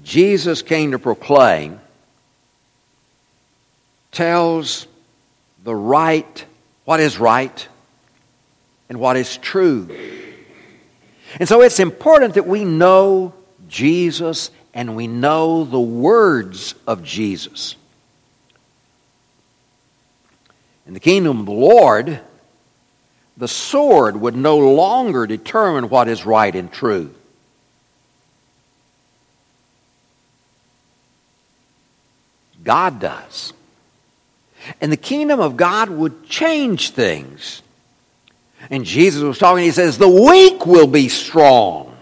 Jesus 0.03 0.63
came 0.63 0.93
to 0.93 0.99
proclaim 0.99 1.81
tells 4.11 4.87
the 5.63 5.75
right, 5.75 6.45
what 6.85 7.01
is 7.01 7.19
right, 7.19 7.69
and 8.89 8.99
what 8.99 9.17
is 9.17 9.37
true. 9.37 9.89
And 11.39 11.49
so 11.49 11.63
it's 11.63 11.79
important 11.79 12.35
that 12.35 12.47
we 12.47 12.65
know 12.65 13.35
Jesus 13.69 14.51
and 14.75 14.97
we 14.97 15.07
know 15.07 15.65
the 15.65 15.81
words 15.81 16.75
of 16.87 17.05
Jesus. 17.05 17.77
In 20.87 20.95
the 20.95 21.01
kingdom 21.01 21.41
of 21.41 21.47
the 21.47 21.53
Lord, 21.53 22.21
the 23.37 23.49
sword 23.49 24.21
would 24.21 24.35
no 24.35 24.59
longer 24.59 25.27
determine 25.27 25.89
what 25.89 26.09
is 26.09 26.27
right 26.27 26.55
and 26.55 26.71
true. 26.73 27.15
God 32.71 33.01
does. 33.01 33.53
And 34.81 34.93
the 34.93 34.97
kingdom 34.97 35.41
of 35.41 35.57
God 35.57 35.91
would 35.91 36.29
change 36.29 36.91
things. 36.91 37.63
And 38.71 38.85
Jesus 38.85 39.25
was 39.25 39.39
talking, 39.39 39.65
he 39.65 39.73
says, 39.73 39.99
The 39.99 40.09
weak 40.09 40.67
will 40.67 40.87
be 40.87 41.09
strong, 41.09 41.97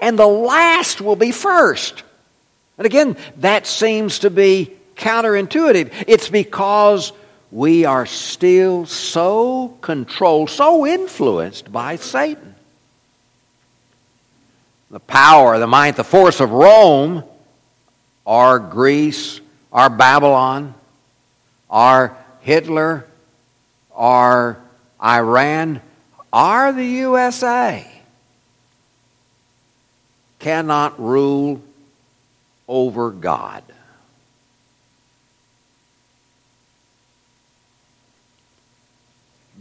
and 0.00 0.16
the 0.16 0.24
last 0.24 1.00
will 1.00 1.16
be 1.16 1.32
first. 1.32 2.04
And 2.78 2.86
again, 2.86 3.16
that 3.38 3.66
seems 3.66 4.20
to 4.20 4.30
be 4.30 4.70
counterintuitive. 4.94 6.04
It's 6.06 6.28
because 6.28 7.12
we 7.50 7.84
are 7.84 8.06
still 8.06 8.86
so 8.86 9.76
controlled, 9.80 10.50
so 10.50 10.86
influenced 10.86 11.72
by 11.72 11.96
Satan. 11.96 12.54
The 14.92 15.00
power, 15.00 15.58
the 15.58 15.66
might, 15.66 15.96
the 15.96 16.04
force 16.04 16.38
of 16.38 16.52
Rome, 16.52 17.24
or 18.24 18.60
Greece, 18.60 19.40
or 19.72 19.88
Babylon, 19.88 20.74
or 21.68 22.16
Hitler, 22.40 23.06
or 23.90 24.62
Iran, 25.02 25.80
or 26.32 26.72
the 26.72 26.84
USA 26.84 27.86
cannot 30.38 31.00
rule 31.00 31.62
over 32.68 33.10
God. 33.10 33.62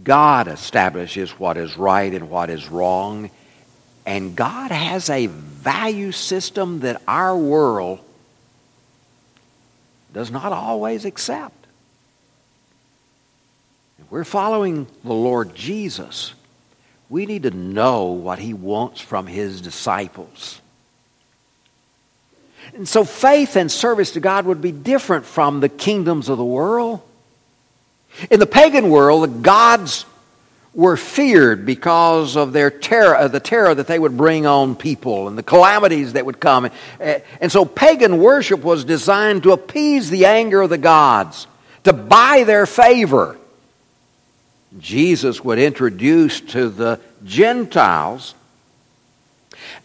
God 0.04 0.48
establishes 0.48 1.32
what 1.32 1.58
is 1.58 1.78
right 1.78 2.14
and 2.14 2.30
what 2.30 2.50
is 2.50 2.70
wrong, 2.70 3.30
and 4.06 4.36
God 4.36 4.72
has 4.72 5.10
a 5.10 5.28
value 5.28 6.12
system 6.12 6.80
that 6.80 7.02
our 7.08 7.38
world 7.38 8.00
does 10.14 10.32
not 10.32 10.52
always 10.52 11.06
accept. 11.06 11.68
If 14.00 14.12
we're 14.12 14.24
following 14.24 14.88
the 15.04 15.14
Lord 15.14 15.56
Jesus, 15.56 16.34
we 17.10 17.26
need 17.26 17.44
to 17.44 17.52
know 17.52 18.06
what 18.06 18.40
he 18.40 18.54
wants 18.54 19.02
from 19.02 19.28
his 19.28 19.62
disciples. 19.62 20.62
And 22.74 22.88
so 22.88 23.04
faith 23.04 23.56
and 23.56 23.72
service 23.72 24.12
to 24.12 24.20
God 24.20 24.46
would 24.46 24.62
be 24.62 24.72
different 24.72 25.26
from 25.26 25.60
the 25.60 25.70
kingdoms 25.70 26.30
of 26.30 26.38
the 26.38 26.46
world. 26.46 27.02
In 28.30 28.40
the 28.40 28.46
pagan 28.46 28.90
world, 28.90 29.24
the 29.24 29.40
gods 29.42 30.06
were 30.74 30.96
feared 30.96 31.66
because 31.66 32.38
of 32.38 32.54
their 32.54 32.70
terror, 32.70 33.16
of 33.16 33.32
the 33.32 33.40
terror 33.40 33.76
that 33.76 33.88
they 33.88 34.00
would 34.00 34.16
bring 34.16 34.46
on 34.46 34.76
people 34.76 35.28
and 35.28 35.38
the 35.38 35.44
calamities 35.44 36.14
that 36.14 36.26
would 36.26 36.40
come. 36.40 36.70
Eh, 37.00 37.20
and 37.42 37.52
so 37.52 37.66
pagan 37.66 38.20
worship 38.20 38.62
was 38.64 38.86
designed 38.86 39.44
to 39.44 39.52
appease 39.52 40.10
the 40.10 40.26
anger 40.26 40.62
of 40.62 40.70
the 40.70 40.78
gods, 40.78 41.48
to 41.84 41.92
buy 41.92 42.44
their 42.46 42.66
favor. 42.66 43.38
Jesus 44.80 45.44
would 45.44 45.60
introduce 45.60 46.40
to 46.40 46.70
the 46.70 47.02
Gentiles 47.26 48.34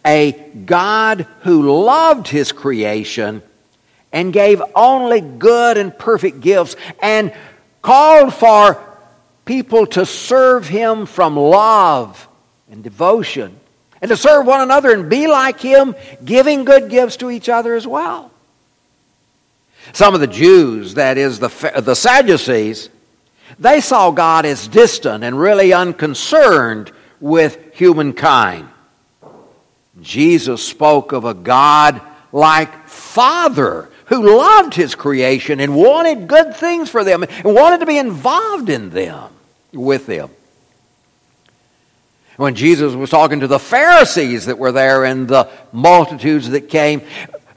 a 0.05 0.33
God 0.65 1.27
who 1.41 1.83
loved 1.83 2.29
his 2.29 2.53
creation 2.53 3.43
and 4.13 4.33
gave 4.33 4.63
only 4.77 5.21
good 5.21 5.77
and 5.77 5.97
perfect 5.99 6.41
gifts 6.41 6.77
and 7.03 7.33
called 7.83 8.33
for 8.33 8.83
people 9.47 9.87
to 9.87 10.05
serve 10.05 10.69
him 10.69 11.07
from 11.07 11.37
love 11.37 12.29
and 12.71 12.85
devotion 12.85 13.59
and 14.03 14.11
to 14.11 14.17
serve 14.17 14.47
one 14.47 14.61
another 14.61 14.93
and 14.93 15.09
be 15.09 15.27
like 15.27 15.61
him, 15.61 15.95
giving 16.23 16.65
good 16.65 16.91
gifts 16.91 17.17
to 17.17 17.31
each 17.31 17.49
other 17.49 17.75
as 17.75 17.87
well. 17.87 18.31
Some 19.93 20.15
of 20.15 20.21
the 20.21 20.27
Jews, 20.27 20.95
that 20.95 21.17
is 21.17 21.39
the, 21.39 21.49
the 21.81 21.95
Sadducees, 21.95 22.91
they 23.59 23.81
saw 23.81 24.11
God 24.11 24.45
as 24.45 24.69
distant 24.69 25.25
and 25.25 25.41
really 25.41 25.73
unconcerned 25.73 26.93
with 27.21 27.59
humankind. 27.73 28.69
Jesus 30.03 30.63
spoke 30.63 31.13
of 31.13 31.25
a 31.25 31.33
God 31.33 32.03
like 32.33 32.89
Father 32.89 33.89
who 34.07 34.37
loved 34.37 34.75
his 34.75 34.95
creation 34.95 35.61
and 35.61 35.75
wanted 35.75 36.29
good 36.29 36.55
things 36.55 36.91
for 36.91 37.03
them 37.03 37.23
and 37.23 37.45
wanted 37.45 37.81
to 37.81 37.87
be 37.87 37.99
involved 37.99 38.69
in 38.69 38.91
them, 38.91 39.31
with 39.73 40.07
them. 40.07 40.31
When 42.37 42.55
Jesus 42.55 42.95
was 42.95 43.09
talking 43.09 43.41
to 43.41 43.47
the 43.47 43.59
Pharisees 43.59 44.47
that 44.47 44.59
were 44.59 44.73
there 44.73 45.05
and 45.05 45.27
the 45.27 45.49
multitudes 45.73 46.51
that 46.51 46.69
came, 46.69 47.03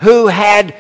who 0.02 0.28
had 0.28 0.76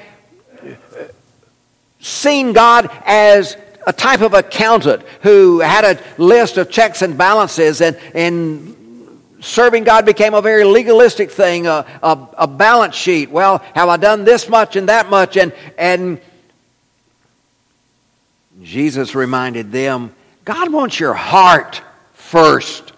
seen 2.00 2.54
God 2.54 2.89
as 3.06 3.58
a 3.86 3.92
type 3.92 4.22
of 4.22 4.34
accountant 4.34 5.04
who 5.22 5.60
had 5.60 5.84
a 5.84 6.22
list 6.22 6.58
of 6.58 6.70
checks 6.70 7.02
and 7.02 7.18
balances 7.18 7.82
and, 7.82 7.98
and 8.13 8.76
serving 9.42 9.84
God 9.84 10.06
became 10.06 10.34
a 10.34 10.42
very 10.42 10.63
legalistic 10.63 11.32
thing, 11.32 11.68
a, 11.68 11.86
a, 12.04 12.28
a, 12.38 12.48
balance 12.48 12.96
sheet. 12.96 13.32
Well, 13.32 13.63
have 13.74 13.89
I 13.89 13.98
done 13.98 14.26
this 14.26 14.50
much 14.50 14.76
and 14.76 14.89
that 14.89 15.10
much? 15.10 15.38
And, 15.38 15.54
and 15.78 16.22
Jesus 18.62 19.15
reminded 19.15 19.72
them 19.72 20.13
God 20.50 20.74
wants 20.74 21.00
your 21.00 21.14
heart 21.14 21.84
first. 22.14 22.92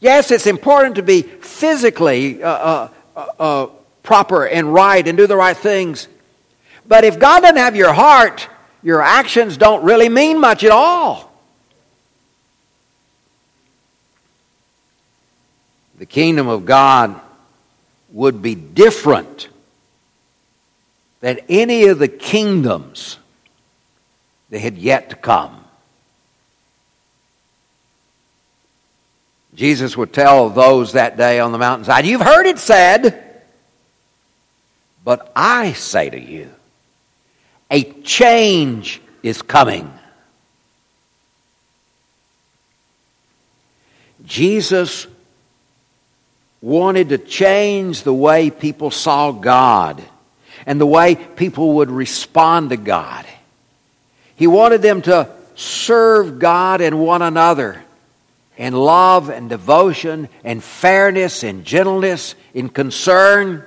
Yes, 0.00 0.32
it's 0.32 0.48
important 0.48 0.96
to 0.96 1.02
be 1.04 1.22
physically 1.22 2.42
uh, 2.42 2.48
uh, 2.50 2.88
uh, 3.14 3.26
uh, 3.38 3.66
proper 4.02 4.44
and 4.44 4.74
right 4.74 5.06
and 5.06 5.16
do 5.16 5.28
the 5.28 5.36
right 5.36 5.56
things. 5.56 6.08
But 6.88 7.04
if 7.04 7.20
God 7.20 7.42
doesn't 7.42 7.56
have 7.56 7.76
your 7.76 7.92
heart, 7.92 8.48
your 8.82 9.00
actions 9.00 9.56
don't 9.56 9.84
really 9.84 10.08
mean 10.08 10.40
much 10.40 10.64
at 10.64 10.72
all. 10.72 11.32
The 16.00 16.06
kingdom 16.06 16.48
of 16.48 16.66
God 16.66 17.14
would 18.10 18.42
be 18.42 18.56
different 18.56 19.46
than 21.20 21.38
any 21.48 21.84
of 21.84 22.00
the 22.00 22.08
kingdoms 22.08 23.18
that 24.50 24.60
had 24.60 24.76
yet 24.78 25.10
to 25.10 25.16
come. 25.16 25.64
Jesus 29.54 29.96
would 29.96 30.12
tell 30.12 30.50
those 30.50 30.92
that 30.92 31.16
day 31.16 31.40
on 31.40 31.50
the 31.52 31.58
mountainside, 31.58 32.04
You've 32.04 32.20
heard 32.20 32.46
it 32.46 32.58
said, 32.58 33.42
but 35.02 35.32
I 35.34 35.72
say 35.72 36.10
to 36.10 36.20
you, 36.20 36.50
a 37.70 37.82
change 38.02 39.00
is 39.22 39.40
coming. 39.40 39.92
Jesus 44.26 45.06
wanted 46.60 47.10
to 47.10 47.18
change 47.18 48.02
the 48.02 48.12
way 48.12 48.50
people 48.50 48.90
saw 48.90 49.30
God 49.30 50.02
and 50.66 50.80
the 50.80 50.86
way 50.86 51.14
people 51.14 51.74
would 51.74 51.90
respond 51.90 52.70
to 52.70 52.76
God. 52.76 53.24
He 54.36 54.46
wanted 54.46 54.82
them 54.82 55.02
to 55.02 55.28
serve 55.54 56.38
God 56.38 56.80
and 56.80 57.00
one 57.00 57.22
another 57.22 57.82
in 58.56 58.74
love 58.74 59.28
and 59.28 59.48
devotion 59.48 60.28
and 60.44 60.62
fairness 60.62 61.42
and 61.42 61.64
gentleness, 61.64 62.34
in 62.54 62.68
concern. 62.68 63.64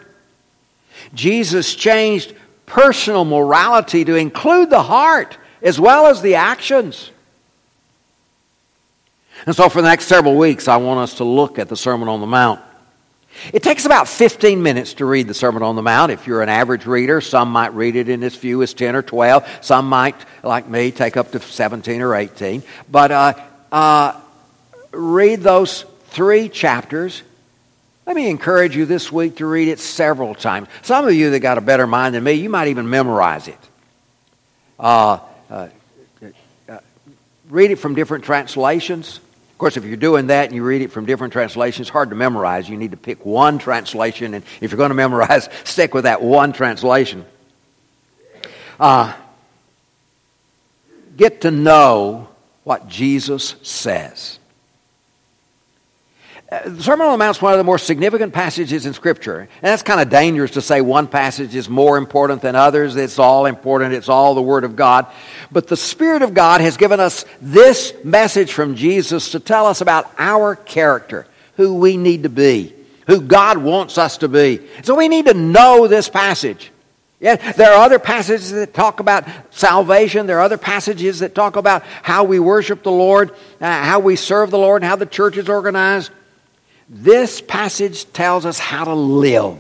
Jesus 1.13 1.75
changed 1.75 2.34
personal 2.65 3.25
morality 3.25 4.05
to 4.05 4.15
include 4.15 4.69
the 4.69 4.84
heart 4.84 5.38
as 5.62 5.79
well 5.79 6.08
as 6.08 6.21
the 6.21 6.36
actions. 6.36 7.12
And 9.45 9.55
so, 9.55 9.69
for 9.69 9.82
the 9.82 9.88
next 9.88 10.05
several 10.05 10.36
weeks, 10.36 10.67
I 10.67 10.77
want 10.77 10.99
us 10.99 11.15
to 11.15 11.23
look 11.23 11.60
at 11.60 11.69
the 11.69 11.77
Sermon 11.77 12.08
on 12.08 12.19
the 12.19 12.27
Mount. 12.27 12.60
It 13.54 13.63
takes 13.63 13.86
about 13.86 14.08
15 14.08 14.62
minutes 14.62 14.95
to 14.95 15.06
read 15.06 15.28
the 15.28 15.34
Sermon 15.34 15.63
on 15.63 15.75
the 15.75 15.82
Mount. 15.82 16.12
If 16.12 16.28
you're 16.28 16.41
an 16.41 16.49
average 16.49 16.86
reader, 16.86 17.21
some 17.21 17.52
might 17.52 17.73
read 17.73 17.95
it 17.95 18.10
in 18.10 18.23
as 18.23 18.36
few 18.36 18.62
as 18.62 18.73
10 18.73 18.95
or 18.95 19.02
12. 19.02 19.47
Some 19.62 19.88
might, 19.88 20.15
like 20.43 20.67
me, 20.67 20.91
take 20.91 21.17
up 21.17 21.32
to 21.32 21.39
17 21.39 22.02
or 22.02 22.15
18. 22.15 22.63
But 22.89 23.12
uh, 23.12 23.34
uh, 23.71 24.19
read 24.91 25.41
those 25.41 25.86
three 26.08 26.49
chapters. 26.49 27.23
Let 28.06 28.15
me 28.15 28.30
encourage 28.30 28.75
you 28.75 28.86
this 28.86 29.12
week 29.12 29.38
to 29.38 29.45
read 29.45 29.67
it 29.67 29.80
several 29.80 30.34
times. 30.36 30.67
Some 30.82 31.08
of 31.08 31.13
you 31.13 31.30
that 31.32 31.39
got 31.39 31.58
a 31.58 31.62
better 31.62 31.86
mind 31.86 32.15
than 32.15 32.23
me, 32.23 32.34
you 32.34 32.49
might 32.49 32.69
even 32.69 32.89
memorize 32.89 33.47
it. 33.47 33.60
Uh, 34.80 35.19
uh, 35.49 35.67
uh 36.67 36.80
read 37.49 37.71
it 37.71 37.78
from 37.78 37.95
different 37.95 38.23
translations. 38.23 39.19
Of 39.60 39.62
course, 39.62 39.76
if 39.76 39.84
you're 39.84 39.98
doing 39.98 40.28
that 40.28 40.45
and 40.45 40.56
you 40.56 40.63
read 40.63 40.82
it 40.82 40.89
from 40.89 41.06
different 41.06 41.34
translations, 41.34 41.88
it's 41.88 41.89
hard 41.89 42.12
to 42.12 42.15
memorize. 42.15 42.69
You 42.69 42.78
need 42.78 42.91
to 42.91 42.98
pick 42.98 43.26
one 43.26 43.60
translation, 43.60 44.34
and 44.34 44.45
if 44.62 44.72
you're 44.72 44.78
going 44.78 44.91
to 44.91 44.95
memorize, 44.95 45.50
stick 45.65 45.93
with 45.93 46.06
that 46.06 46.22
one 46.22 46.54
translation. 46.54 47.26
Uh, 48.80 49.13
get 51.17 51.41
to 51.41 51.52
know 51.52 52.30
what 52.63 52.88
Jesus 52.88 53.56
says. 53.62 54.38
The 56.49 56.81
Sermon 56.81 57.05
on 57.05 57.12
the 57.12 57.17
Mount 57.17 57.38
is 57.38 57.41
one 57.43 57.53
of 57.53 57.59
the 57.59 57.63
more 57.63 57.77
significant 57.77 58.33
passages 58.33 58.88
in 58.88 58.93
Scripture. 58.93 59.41
And 59.41 59.49
that's 59.62 59.83
kind 59.83 60.01
of 60.01 60.09
dangerous 60.09 60.51
to 60.51 60.63
say 60.63 60.81
one 60.81 61.07
passage 61.07 61.53
is 61.53 61.69
more 61.69 61.95
important 61.95 62.41
than 62.41 62.55
others. 62.55 62.95
It's 62.95 63.19
all 63.19 63.45
important, 63.45 63.93
it's 63.93 64.09
all 64.09 64.33
the 64.33 64.41
Word 64.41 64.63
of 64.63 64.75
God. 64.75 65.05
But 65.51 65.67
the 65.67 65.77
Spirit 65.77 66.23
of 66.23 66.33
God 66.33 66.62
has 66.62 66.75
given 66.75 66.99
us 66.99 67.23
this 67.39 67.93
message 68.03 68.51
from 68.51 68.75
Jesus 68.75 69.29
to 69.31 69.39
tell 69.39 69.67
us 69.67 69.81
about 69.81 70.12
our 70.17 70.55
character, 70.55 71.27
who 71.55 71.75
we 71.75 71.97
need 71.97 72.23
to 72.23 72.29
be, 72.29 72.73
who 73.05 73.21
God 73.21 73.59
wants 73.59 73.99
us 73.99 74.17
to 74.17 74.27
be. 74.27 74.59
So 74.81 74.95
we 74.95 75.07
need 75.07 75.27
to 75.27 75.35
know 75.35 75.85
this 75.85 76.09
passage. 76.09 76.71
Yeah, 77.19 77.35
there 77.51 77.73
are 77.73 77.83
other 77.83 77.99
passages 77.99 78.51
that 78.53 78.73
talk 78.73 78.99
about 78.99 79.25
salvation. 79.51 80.25
There 80.25 80.38
are 80.39 80.43
other 80.43 80.57
passages 80.57 81.19
that 81.19 81.35
talk 81.35 81.57
about 81.57 81.83
how 82.01 82.23
we 82.23 82.39
worship 82.39 82.81
the 82.81 82.91
Lord, 82.91 83.31
uh, 83.62 83.83
how 83.83 83.99
we 83.99 84.15
serve 84.15 84.49
the 84.49 84.57
Lord, 84.57 84.83
how 84.83 84.95
the 84.95 85.05
church 85.05 85.38
is 85.38 85.47
organized. 85.47 86.12
This 86.89 87.39
passage 87.39 88.12
tells 88.13 88.47
us 88.47 88.58
how 88.58 88.84
to 88.84 88.95
live. 88.95 89.58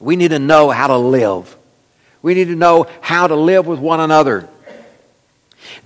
We 0.00 0.16
need 0.16 0.32
to 0.32 0.40
know 0.40 0.70
how 0.70 0.88
to 0.88 0.96
live. 0.96 1.56
We 2.22 2.34
need 2.34 2.46
to 2.46 2.56
know 2.56 2.88
how 3.00 3.28
to 3.28 3.36
live 3.36 3.68
with 3.68 3.78
one 3.78 4.00
another. 4.00 4.48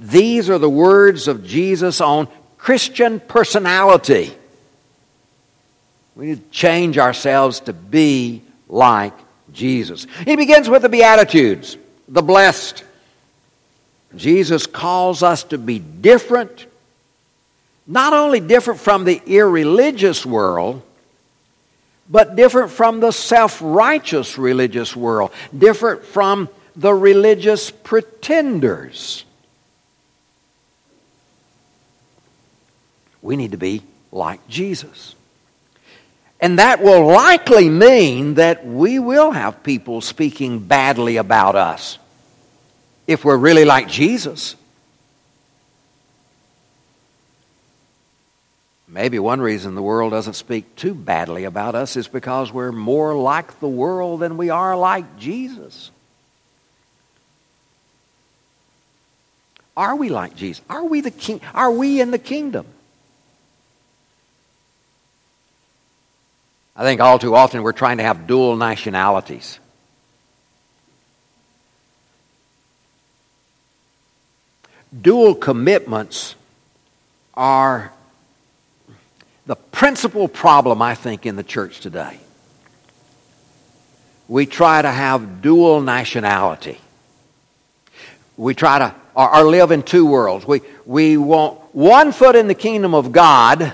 These 0.00 0.48
are 0.48 0.58
the 0.58 0.70
words 0.70 1.28
of 1.28 1.44
Jesus 1.44 2.00
on 2.00 2.28
Christian 2.56 3.20
personality. 3.20 4.34
We 6.14 6.26
need 6.26 6.44
to 6.44 6.50
change 6.50 6.96
ourselves 6.96 7.60
to 7.60 7.74
be 7.74 8.42
like 8.68 9.12
Jesus. 9.52 10.06
He 10.24 10.34
begins 10.36 10.68
with 10.68 10.82
the 10.82 10.88
Beatitudes, 10.88 11.76
the 12.08 12.22
blessed. 12.22 12.84
Jesus 14.16 14.66
calls 14.66 15.22
us 15.22 15.44
to 15.44 15.58
be 15.58 15.78
different 15.78 16.65
not 17.86 18.12
only 18.12 18.40
different 18.40 18.80
from 18.80 19.04
the 19.04 19.22
irreligious 19.26 20.26
world, 20.26 20.82
but 22.08 22.36
different 22.36 22.70
from 22.70 23.00
the 23.00 23.12
self 23.12 23.58
righteous 23.60 24.38
religious 24.38 24.94
world, 24.94 25.32
different 25.56 26.04
from 26.04 26.48
the 26.74 26.92
religious 26.92 27.70
pretenders. 27.70 29.24
We 33.22 33.36
need 33.36 33.52
to 33.52 33.58
be 33.58 33.82
like 34.12 34.46
Jesus. 34.48 35.14
And 36.40 36.58
that 36.58 36.82
will 36.82 37.06
likely 37.06 37.68
mean 37.68 38.34
that 38.34 38.66
we 38.66 38.98
will 38.98 39.30
have 39.30 39.62
people 39.62 40.00
speaking 40.00 40.60
badly 40.60 41.16
about 41.16 41.56
us 41.56 41.98
if 43.06 43.24
we're 43.24 43.38
really 43.38 43.64
like 43.64 43.88
Jesus. 43.88 44.54
Maybe 48.88 49.18
one 49.18 49.40
reason 49.40 49.74
the 49.74 49.82
world 49.82 50.12
doesn't 50.12 50.34
speak 50.34 50.76
too 50.76 50.94
badly 50.94 51.44
about 51.44 51.74
us 51.74 51.96
is 51.96 52.06
because 52.06 52.52
we're 52.52 52.70
more 52.70 53.16
like 53.16 53.58
the 53.58 53.68
world 53.68 54.20
than 54.20 54.36
we 54.36 54.50
are 54.50 54.76
like 54.76 55.18
Jesus. 55.18 55.90
Are 59.76 59.96
we 59.96 60.08
like 60.08 60.36
Jesus? 60.36 60.64
Are 60.70 60.84
we 60.84 61.00
the 61.00 61.10
king? 61.10 61.40
Are 61.52 61.70
we 61.70 62.00
in 62.00 62.12
the 62.12 62.18
kingdom? 62.18 62.66
I 66.76 66.82
think 66.82 67.00
all 67.00 67.18
too 67.18 67.34
often 67.34 67.62
we're 67.62 67.72
trying 67.72 67.96
to 67.96 68.04
have 68.04 68.26
dual 68.26 68.56
nationalities. 68.56 69.58
Dual 74.98 75.34
commitments 75.34 76.36
are 77.34 77.92
the 79.46 79.56
principal 79.56 80.28
problem, 80.28 80.82
I 80.82 80.94
think, 80.94 81.24
in 81.24 81.36
the 81.36 81.44
church 81.44 81.80
today. 81.80 82.18
We 84.28 84.46
try 84.46 84.82
to 84.82 84.90
have 84.90 85.40
dual 85.40 85.80
nationality. 85.80 86.80
We 88.36 88.54
try 88.54 88.80
to 88.80 88.94
or, 89.16 89.34
or 89.34 89.44
live 89.44 89.70
in 89.70 89.82
two 89.82 90.04
worlds. 90.04 90.46
We, 90.46 90.60
we 90.84 91.16
want 91.16 91.58
one 91.74 92.12
foot 92.12 92.36
in 92.36 92.48
the 92.48 92.54
kingdom 92.54 92.94
of 92.94 93.10
God 93.10 93.72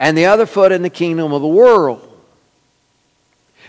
and 0.00 0.16
the 0.16 0.26
other 0.26 0.46
foot 0.46 0.72
in 0.72 0.82
the 0.82 0.90
kingdom 0.90 1.32
of 1.32 1.42
the 1.42 1.48
world. 1.48 2.04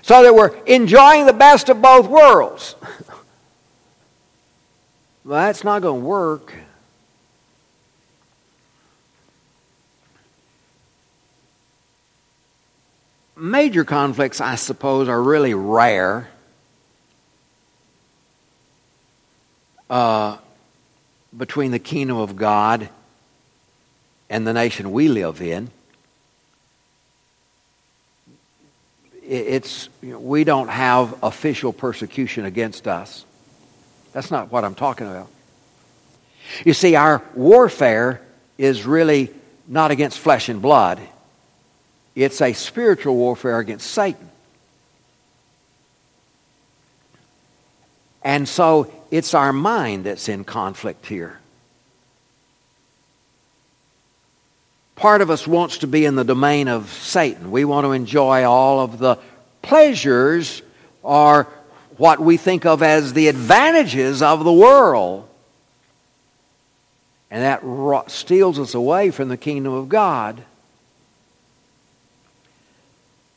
So 0.01 0.23
that 0.23 0.33
we're 0.33 0.55
enjoying 0.63 1.25
the 1.25 1.33
best 1.33 1.67
of 1.67 1.81
both 1.81 2.07
worlds. 2.07 2.75
well, 5.25 5.41
that's 5.41 5.65
not 5.65 5.81
going 5.81 6.01
to 6.01 6.05
work. 6.07 6.53
Major 13.39 13.83
conflicts, 13.83 14.41
I 14.41 14.55
suppose, 14.55 15.07
are 15.07 15.21
really 15.21 15.53
rare. 15.53 16.29
Uh, 19.89 20.37
between 21.35 21.71
the 21.71 21.79
kingdom 21.79 22.17
of 22.17 22.35
God 22.35 22.89
and 24.29 24.45
the 24.45 24.53
nation 24.53 24.91
we 24.91 25.07
live 25.07 25.41
in. 25.41 25.69
It's, 29.23 29.89
you 30.01 30.13
know, 30.13 30.19
we 30.19 30.43
don't 30.43 30.69
have 30.69 31.23
official 31.23 31.71
persecution 31.71 32.45
against 32.45 32.87
us. 32.87 33.25
That's 34.11 34.31
not 34.31 34.51
what 34.51 34.63
I'm 34.63 34.73
talking 34.73 35.07
about. 35.07 35.29
You 36.65 36.73
see, 36.73 36.95
our 36.95 37.23
warfare 37.35 38.21
is 38.57 38.85
really 38.85 39.29
not 39.67 39.91
against 39.91 40.17
flesh 40.17 40.49
and 40.49 40.61
blood, 40.63 40.99
it's 42.23 42.41
a 42.41 42.53
spiritual 42.53 43.15
warfare 43.15 43.59
against 43.59 43.89
Satan. 43.91 44.29
And 48.23 48.47
so 48.47 48.91
it's 49.11 49.33
our 49.33 49.53
mind 49.53 50.05
that's 50.05 50.27
in 50.27 50.43
conflict 50.43 51.05
here. 51.05 51.39
Part 54.95 55.21
of 55.21 55.29
us 55.29 55.47
wants 55.47 55.77
to 55.77 55.87
be 55.87 56.03
in 56.03 56.15
the 56.15 56.25
domain 56.25 56.67
of 56.67 56.89
Satan. 56.91 57.51
We 57.51 57.63
want 57.63 57.85
to 57.85 57.93
enjoy 57.93 58.43
all 58.43 58.81
of 58.81 58.99
the 58.99 59.17
pleasures 59.61 60.61
or 61.01 61.47
what 61.95 62.19
we 62.19 62.35
think 62.35 62.65
of 62.65 62.83
as 62.83 63.13
the 63.13 63.29
advantages 63.29 64.21
of 64.21 64.43
the 64.43 64.51
world. 64.51 65.25
And 67.31 67.43
that 67.43 68.11
steals 68.11 68.59
us 68.59 68.73
away 68.73 69.11
from 69.11 69.29
the 69.29 69.37
kingdom 69.37 69.71
of 69.71 69.87
God. 69.87 70.43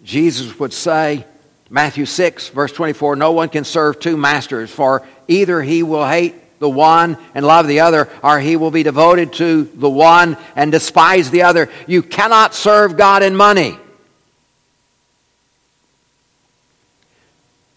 Jesus 0.02 0.58
would 0.58 0.72
say, 0.72 1.24
Matthew 1.70 2.04
6, 2.04 2.48
verse 2.48 2.72
24, 2.72 3.16
no 3.16 3.32
one 3.32 3.48
can 3.48 3.64
serve 3.64 3.98
two 3.98 4.16
masters, 4.16 4.70
for 4.70 5.06
either 5.28 5.62
he 5.62 5.82
will 5.82 6.06
hate 6.06 6.34
the 6.58 6.68
one 6.68 7.16
and 7.34 7.46
love 7.46 7.66
the 7.66 7.80
other, 7.80 8.08
or 8.22 8.38
he 8.38 8.56
will 8.56 8.70
be 8.70 8.82
devoted 8.82 9.32
to 9.34 9.64
the 9.64 9.90
one 9.90 10.36
and 10.54 10.70
despise 10.70 11.30
the 11.30 11.42
other. 11.42 11.68
You 11.86 12.02
cannot 12.02 12.54
serve 12.54 12.96
God 12.96 13.22
and 13.22 13.36
money. 13.36 13.78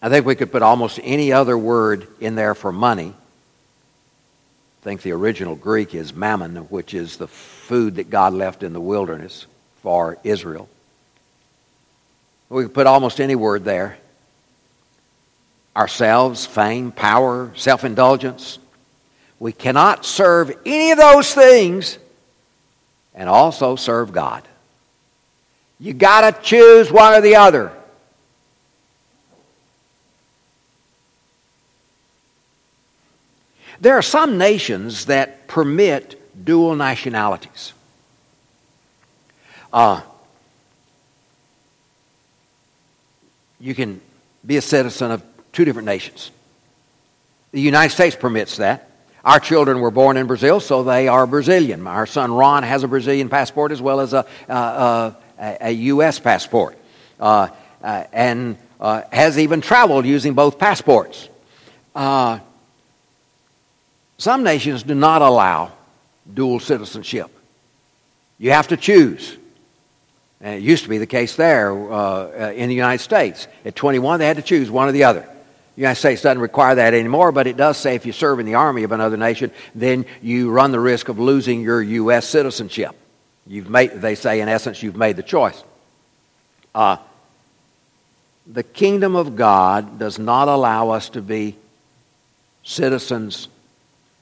I 0.02 0.08
think 0.08 0.26
we 0.26 0.36
could 0.36 0.52
put 0.52 0.62
almost 0.62 1.00
any 1.02 1.32
other 1.32 1.56
word 1.58 2.06
in 2.20 2.34
there 2.34 2.54
for 2.54 2.70
money. 2.70 3.12
I 4.82 4.84
think 4.84 5.02
the 5.02 5.12
original 5.12 5.56
Greek 5.56 5.94
is 5.94 6.14
mammon, 6.14 6.56
which 6.68 6.94
is 6.94 7.16
the 7.16 7.26
food 7.26 7.96
that 7.96 8.08
God 8.10 8.34
left 8.34 8.62
in 8.62 8.72
the 8.72 8.80
wilderness 8.80 9.46
for 9.82 10.18
Israel. 10.22 10.68
We 12.48 12.64
could 12.64 12.74
put 12.74 12.86
almost 12.86 13.20
any 13.20 13.34
word 13.34 13.64
there. 13.64 13.98
Ourselves, 15.74 16.46
fame, 16.46 16.92
power, 16.92 17.52
self 17.56 17.84
indulgence. 17.84 18.58
We 19.38 19.52
cannot 19.52 20.06
serve 20.06 20.56
any 20.64 20.92
of 20.92 20.98
those 20.98 21.34
things 21.34 21.98
and 23.14 23.28
also 23.28 23.76
serve 23.76 24.12
God. 24.12 24.42
You 25.78 25.92
got 25.92 26.22
to 26.22 26.42
choose 26.42 26.90
one 26.90 27.14
or 27.14 27.20
the 27.20 27.36
other. 27.36 27.72
There 33.80 33.94
are 33.94 34.02
some 34.02 34.38
nations 34.38 35.06
that 35.06 35.48
permit 35.48 36.44
dual 36.44 36.76
nationalities. 36.76 37.74
Uh, 39.70 40.00
you 43.60 43.74
can 43.74 44.00
be 44.44 44.56
a 44.56 44.62
citizen 44.62 45.10
of 45.10 45.22
two 45.52 45.64
different 45.64 45.86
nations. 45.86 46.30
The 47.52 47.60
United 47.60 47.94
States 47.94 48.16
permits 48.16 48.58
that. 48.58 48.90
Our 49.24 49.40
children 49.40 49.80
were 49.80 49.90
born 49.90 50.16
in 50.16 50.26
Brazil, 50.26 50.60
so 50.60 50.84
they 50.84 51.08
are 51.08 51.26
Brazilian. 51.26 51.86
Our 51.86 52.06
son 52.06 52.32
Ron 52.32 52.62
has 52.62 52.84
a 52.84 52.88
Brazilian 52.88 53.28
passport 53.28 53.72
as 53.72 53.82
well 53.82 54.00
as 54.00 54.12
a, 54.12 54.24
a, 54.48 55.16
a 55.38 55.70
U.S. 55.72 56.20
passport, 56.20 56.78
uh, 57.18 57.48
uh, 57.82 58.04
and 58.12 58.56
uh, 58.80 59.02
has 59.10 59.38
even 59.38 59.60
traveled 59.60 60.06
using 60.06 60.34
both 60.34 60.58
passports. 60.58 61.28
Uh, 61.94 62.38
some 64.18 64.44
nations 64.44 64.82
do 64.82 64.94
not 64.94 65.22
allow 65.22 65.72
dual 66.32 66.60
citizenship. 66.60 67.30
You 68.38 68.52
have 68.52 68.68
to 68.68 68.76
choose. 68.76 69.36
And 70.40 70.54
it 70.54 70.62
used 70.62 70.84
to 70.84 70.90
be 70.90 70.98
the 70.98 71.06
case 71.06 71.36
there 71.36 71.72
uh, 71.72 71.94
uh 71.94 72.52
in 72.54 72.68
the 72.68 72.74
United 72.74 73.02
States. 73.02 73.48
At 73.64 73.74
21, 73.74 74.18
they 74.18 74.26
had 74.26 74.36
to 74.36 74.42
choose 74.42 74.70
one 74.70 74.88
or 74.88 74.92
the 74.92 75.04
other. 75.04 75.20
The 75.20 75.82
United 75.82 75.98
States 75.98 76.22
doesn't 76.22 76.40
require 76.40 76.74
that 76.74 76.94
anymore, 76.94 77.32
but 77.32 77.46
it 77.46 77.56
does 77.56 77.76
say 77.76 77.94
if 77.94 78.06
you 78.06 78.12
serve 78.12 78.40
in 78.40 78.46
the 78.46 78.54
army 78.54 78.82
of 78.82 78.92
another 78.92 79.18
nation, 79.18 79.50
then 79.74 80.06
you 80.22 80.50
run 80.50 80.72
the 80.72 80.80
risk 80.80 81.08
of 81.08 81.18
losing 81.18 81.60
your 81.60 81.82
U.S. 81.82 82.26
citizenship. 82.26 82.96
You've 83.46 83.68
made, 83.68 83.92
they 83.92 84.14
say, 84.14 84.40
in 84.40 84.48
essence, 84.48 84.82
you've 84.82 84.96
made 84.96 85.16
the 85.16 85.22
choice. 85.22 85.62
Uh, 86.74 86.96
the 88.46 88.62
kingdom 88.62 89.16
of 89.16 89.36
God 89.36 89.98
does 89.98 90.18
not 90.18 90.48
allow 90.48 90.90
us 90.90 91.10
to 91.10 91.22
be 91.22 91.56
citizens 92.62 93.48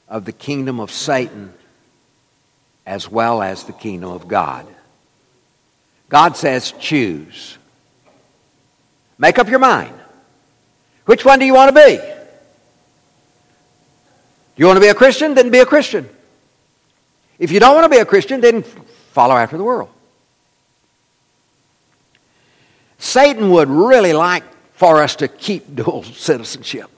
of 0.08 0.24
the 0.24 0.32
kingdom 0.32 0.80
of 0.80 0.90
Satan 0.90 1.52
as 2.86 3.10
well 3.10 3.42
as 3.42 3.64
the 3.64 3.72
kingdom 3.72 4.10
of 4.10 4.28
God. 4.28 4.66
God 6.08 6.36
says, 6.36 6.72
choose. 6.78 7.58
Make 9.18 9.38
up 9.38 9.48
your 9.48 9.58
mind. 9.58 9.94
Which 11.06 11.24
one 11.24 11.38
do 11.38 11.44
you 11.44 11.54
want 11.54 11.74
to 11.74 11.74
be? 11.74 11.96
Do 11.96 12.02
you 14.56 14.66
want 14.66 14.76
to 14.76 14.80
be 14.80 14.88
a 14.88 14.94
Christian? 14.94 15.34
Then 15.34 15.50
be 15.50 15.58
a 15.58 15.66
Christian. 15.66 16.08
If 17.38 17.50
you 17.50 17.60
don't 17.60 17.74
want 17.74 17.84
to 17.84 17.88
be 17.88 18.00
a 18.00 18.04
Christian, 18.04 18.40
then 18.40 18.62
follow 18.62 19.36
after 19.36 19.56
the 19.56 19.64
world. 19.64 19.90
Satan 22.98 23.50
would 23.50 23.68
really 23.68 24.12
like 24.12 24.44
for 24.74 25.02
us 25.02 25.16
to 25.16 25.28
keep 25.28 25.62
dual 25.74 26.04
citizenship. 26.04 26.90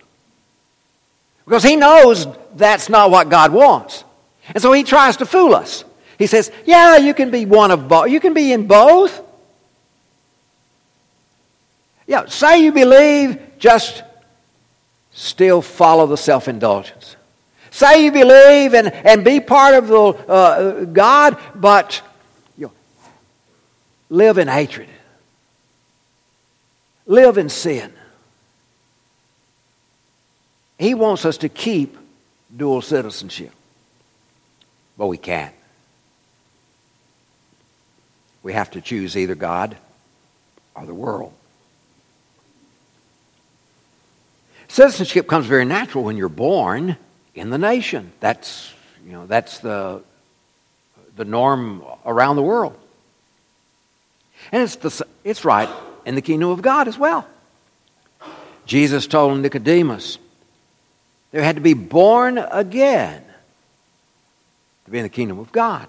Because 1.45 1.63
he 1.63 1.77
knows 1.77 2.27
that's 2.55 2.89
not 2.89 3.11
what 3.11 3.29
God 3.29 3.53
wants. 3.53 4.05
And 4.49 4.61
so 4.61 4.73
he 4.73 4.83
tries 4.83 5.19
to 5.19 5.27
fool 5.27 5.55
us. 5.55 5.85
He 6.19 6.27
says, 6.27 6.51
Yeah, 6.65 6.97
you 6.97 7.15
can 7.15 7.31
be 7.31 7.45
one 7.45 7.71
of 7.71 7.89
both. 7.89 8.11
You 8.11 8.21
can 8.21 8.35
be 8.35 8.53
in 8.53 8.67
both. 8.67 9.23
Yeah, 12.07 12.27
say 12.27 12.63
you 12.63 12.73
believe, 12.73 13.41
just 13.59 14.03
still 15.11 15.61
follow 15.61 16.07
the 16.07 16.17
self 16.17 16.49
indulgence. 16.49 17.17
Say 17.71 18.05
you 18.05 18.13
believe 18.13 18.75
and, 18.75 18.93
and 18.93 19.25
be 19.25 19.41
part 19.41 19.75
of 19.75 19.89
the 19.89 20.01
uh, 20.01 20.85
God, 20.85 21.37
but 21.55 22.01
you 22.57 22.67
know, 22.67 22.73
live 24.09 24.39
in 24.39 24.49
hatred, 24.49 24.89
live 27.07 27.37
in 27.39 27.49
sin. 27.49 27.93
He 30.79 30.95
wants 30.95 31.25
us 31.25 31.39
to 31.39 31.49
keep 31.49 31.97
dual 32.55 32.83
citizenship, 32.83 33.53
but 34.97 35.07
we 35.09 35.19
can't. 35.19 35.55
We 38.47 38.53
have 38.53 38.71
to 38.71 38.81
choose 38.81 39.17
either 39.17 39.35
God 39.35 39.77
or 40.77 40.87
the 40.87 40.95
world. 40.95 41.33
Citizenship 44.69 45.27
comes 45.27 45.47
very 45.47 45.65
natural 45.65 46.05
when 46.05 46.17
you're 46.17 46.29
born 46.29 46.97
in 47.35 47.51
the 47.51 47.59
nation. 47.59 48.13
That's, 48.21 48.73
you 49.05 49.11
know, 49.11 49.27
that's 49.27 49.59
the, 49.59 50.01
the 51.17 51.25
norm 51.25 51.83
around 52.05 52.37
the 52.37 52.43
world. 52.43 52.79
And 54.53 54.63
it's, 54.63 54.77
the, 54.77 55.05
it's 55.25 55.45
right 55.45 55.69
in 56.05 56.15
the 56.15 56.23
kingdom 56.23 56.51
of 56.51 56.63
God 56.63 56.87
as 56.87 56.97
well. 56.97 57.27
Jesus 58.65 59.09
told 59.09 59.41
Nicodemus, 59.41 60.19
they 61.33 61.43
had 61.43 61.57
to 61.57 61.63
be 61.63 61.75
born 61.75 62.39
again 62.39 63.25
to 64.85 64.91
be 64.93 64.99
in 64.99 65.03
the 65.03 65.09
kingdom 65.09 65.41
of 65.41 65.51
God. 65.51 65.89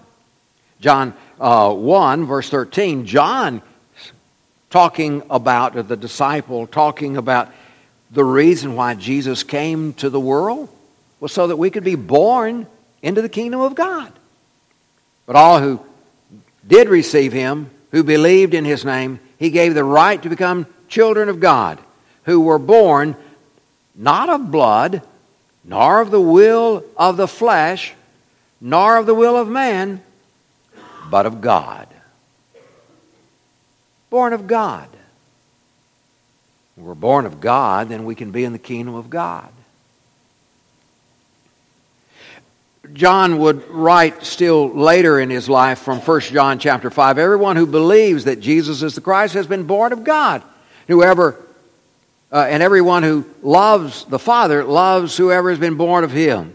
John 0.80 1.14
uh, 1.40 1.72
1, 1.72 2.26
verse 2.26 2.48
13, 2.48 3.06
John 3.06 3.62
talking 4.70 5.22
about 5.30 5.88
the 5.88 5.96
disciple, 5.96 6.66
talking 6.66 7.16
about 7.16 7.50
the 8.10 8.24
reason 8.24 8.74
why 8.74 8.94
Jesus 8.94 9.42
came 9.42 9.92
to 9.94 10.10
the 10.10 10.20
world 10.20 10.68
was 11.20 11.32
so 11.32 11.46
that 11.46 11.56
we 11.56 11.70
could 11.70 11.84
be 11.84 11.94
born 11.94 12.66
into 13.02 13.22
the 13.22 13.28
kingdom 13.28 13.60
of 13.60 13.74
God. 13.74 14.12
But 15.26 15.36
all 15.36 15.60
who 15.60 15.80
did 16.66 16.88
receive 16.88 17.32
him, 17.32 17.70
who 17.90 18.02
believed 18.02 18.54
in 18.54 18.64
his 18.64 18.84
name, 18.84 19.20
he 19.38 19.50
gave 19.50 19.74
the 19.74 19.84
right 19.84 20.22
to 20.22 20.28
become 20.28 20.66
children 20.88 21.28
of 21.28 21.40
God, 21.40 21.78
who 22.24 22.40
were 22.40 22.58
born 22.58 23.16
not 23.94 24.28
of 24.28 24.50
blood, 24.50 25.02
nor 25.64 26.00
of 26.00 26.10
the 26.10 26.20
will 26.20 26.84
of 26.96 27.16
the 27.16 27.28
flesh, 27.28 27.94
nor 28.60 28.96
of 28.96 29.06
the 29.06 29.14
will 29.14 29.36
of 29.36 29.48
man, 29.48 30.02
but 31.10 31.26
of 31.26 31.40
God. 31.40 31.88
Born 34.10 34.32
of 34.32 34.46
God. 34.46 34.88
When 36.76 36.86
we're 36.86 36.94
born 36.94 37.26
of 37.26 37.40
God, 37.40 37.88
then 37.88 38.04
we 38.04 38.14
can 38.14 38.30
be 38.30 38.44
in 38.44 38.52
the 38.52 38.58
kingdom 38.58 38.94
of 38.94 39.10
God. 39.10 39.50
John 42.92 43.38
would 43.38 43.68
write 43.68 44.24
still 44.24 44.70
later 44.70 45.20
in 45.20 45.28
his 45.28 45.48
life 45.48 45.80
from 45.80 46.00
1 46.00 46.20
John 46.20 46.58
chapter 46.58 46.90
5 46.90 47.18
everyone 47.18 47.56
who 47.56 47.66
believes 47.66 48.24
that 48.24 48.40
Jesus 48.40 48.82
is 48.82 48.94
the 48.94 49.00
Christ 49.00 49.34
has 49.34 49.46
been 49.46 49.64
born 49.64 49.92
of 49.92 50.04
God. 50.04 50.42
Whoever 50.86 51.36
uh, 52.30 52.46
and 52.48 52.62
everyone 52.62 53.02
who 53.02 53.24
loves 53.42 54.04
the 54.04 54.18
Father 54.18 54.64
loves 54.64 55.16
whoever 55.16 55.50
has 55.50 55.58
been 55.58 55.76
born 55.76 56.04
of 56.04 56.12
him. 56.12 56.54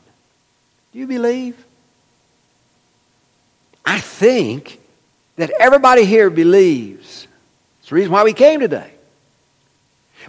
Do 0.91 0.99
you 0.99 1.07
believe? 1.07 1.63
I 3.85 3.99
think 3.99 4.79
that 5.37 5.51
everybody 5.59 6.05
here 6.05 6.29
believes. 6.29 7.27
It's 7.79 7.89
the 7.89 7.95
reason 7.95 8.11
why 8.11 8.23
we 8.23 8.33
came 8.33 8.59
today. 8.59 8.91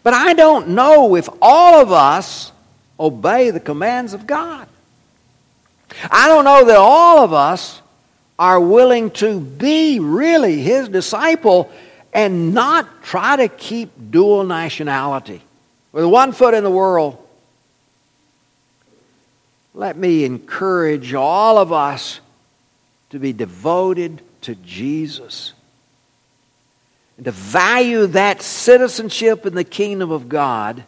But 0.02 0.14
I 0.14 0.32
don't 0.34 0.68
know 0.68 1.16
if 1.16 1.28
all 1.40 1.74
of 1.80 1.92
us 1.92 2.52
obey 2.98 3.50
the 3.50 3.60
commands 3.60 4.14
of 4.14 4.26
God. 4.26 4.66
I 6.10 6.28
don't 6.28 6.44
know 6.44 6.64
that 6.64 6.76
all 6.76 7.22
of 7.24 7.32
us 7.32 7.80
are 8.38 8.58
willing 8.58 9.10
to 9.10 9.38
be 9.40 10.00
really 10.00 10.60
His 10.60 10.88
disciple 10.88 11.70
and 12.12 12.54
not 12.54 13.02
try 13.02 13.36
to 13.36 13.48
keep 13.48 13.90
dual 14.10 14.44
nationality 14.44 15.42
with 15.92 16.04
one 16.04 16.32
foot 16.32 16.54
in 16.54 16.64
the 16.64 16.70
world. 16.70 17.21
Let 19.74 19.96
me 19.96 20.24
encourage 20.24 21.14
all 21.14 21.58
of 21.58 21.72
us 21.72 22.20
to 23.10 23.18
be 23.18 23.32
devoted 23.32 24.22
to 24.42 24.54
Jesus 24.54 25.52
and 27.16 27.24
to 27.24 27.32
value 27.32 28.06
that 28.08 28.42
citizenship 28.42 29.46
in 29.46 29.54
the 29.54 29.64
kingdom 29.64 30.10
of 30.10 30.28
God 30.28 30.84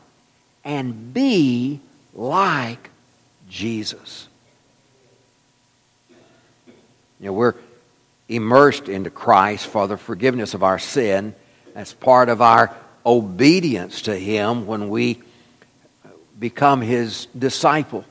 and 0.64 1.14
be 1.14 1.80
like 2.14 2.91
Jesus. 3.49 4.28
You 7.20 7.26
know, 7.26 7.32
we're 7.32 7.55
immersed 8.28 8.89
into 8.89 9.11
Christ 9.11 9.66
for 9.66 9.87
the 9.87 9.97
forgiveness 9.97 10.55
of 10.55 10.62
our 10.62 10.78
sin. 10.78 11.35
That's 11.74 11.93
part 11.93 12.28
of 12.28 12.43
our 12.43 12.74
obedience 13.07 14.03
to 14.03 14.16
Him 14.16 14.66
when 14.66 14.89
we 14.89 15.22
become 16.39 16.80
His 16.80 17.26
disciple. 17.39 18.05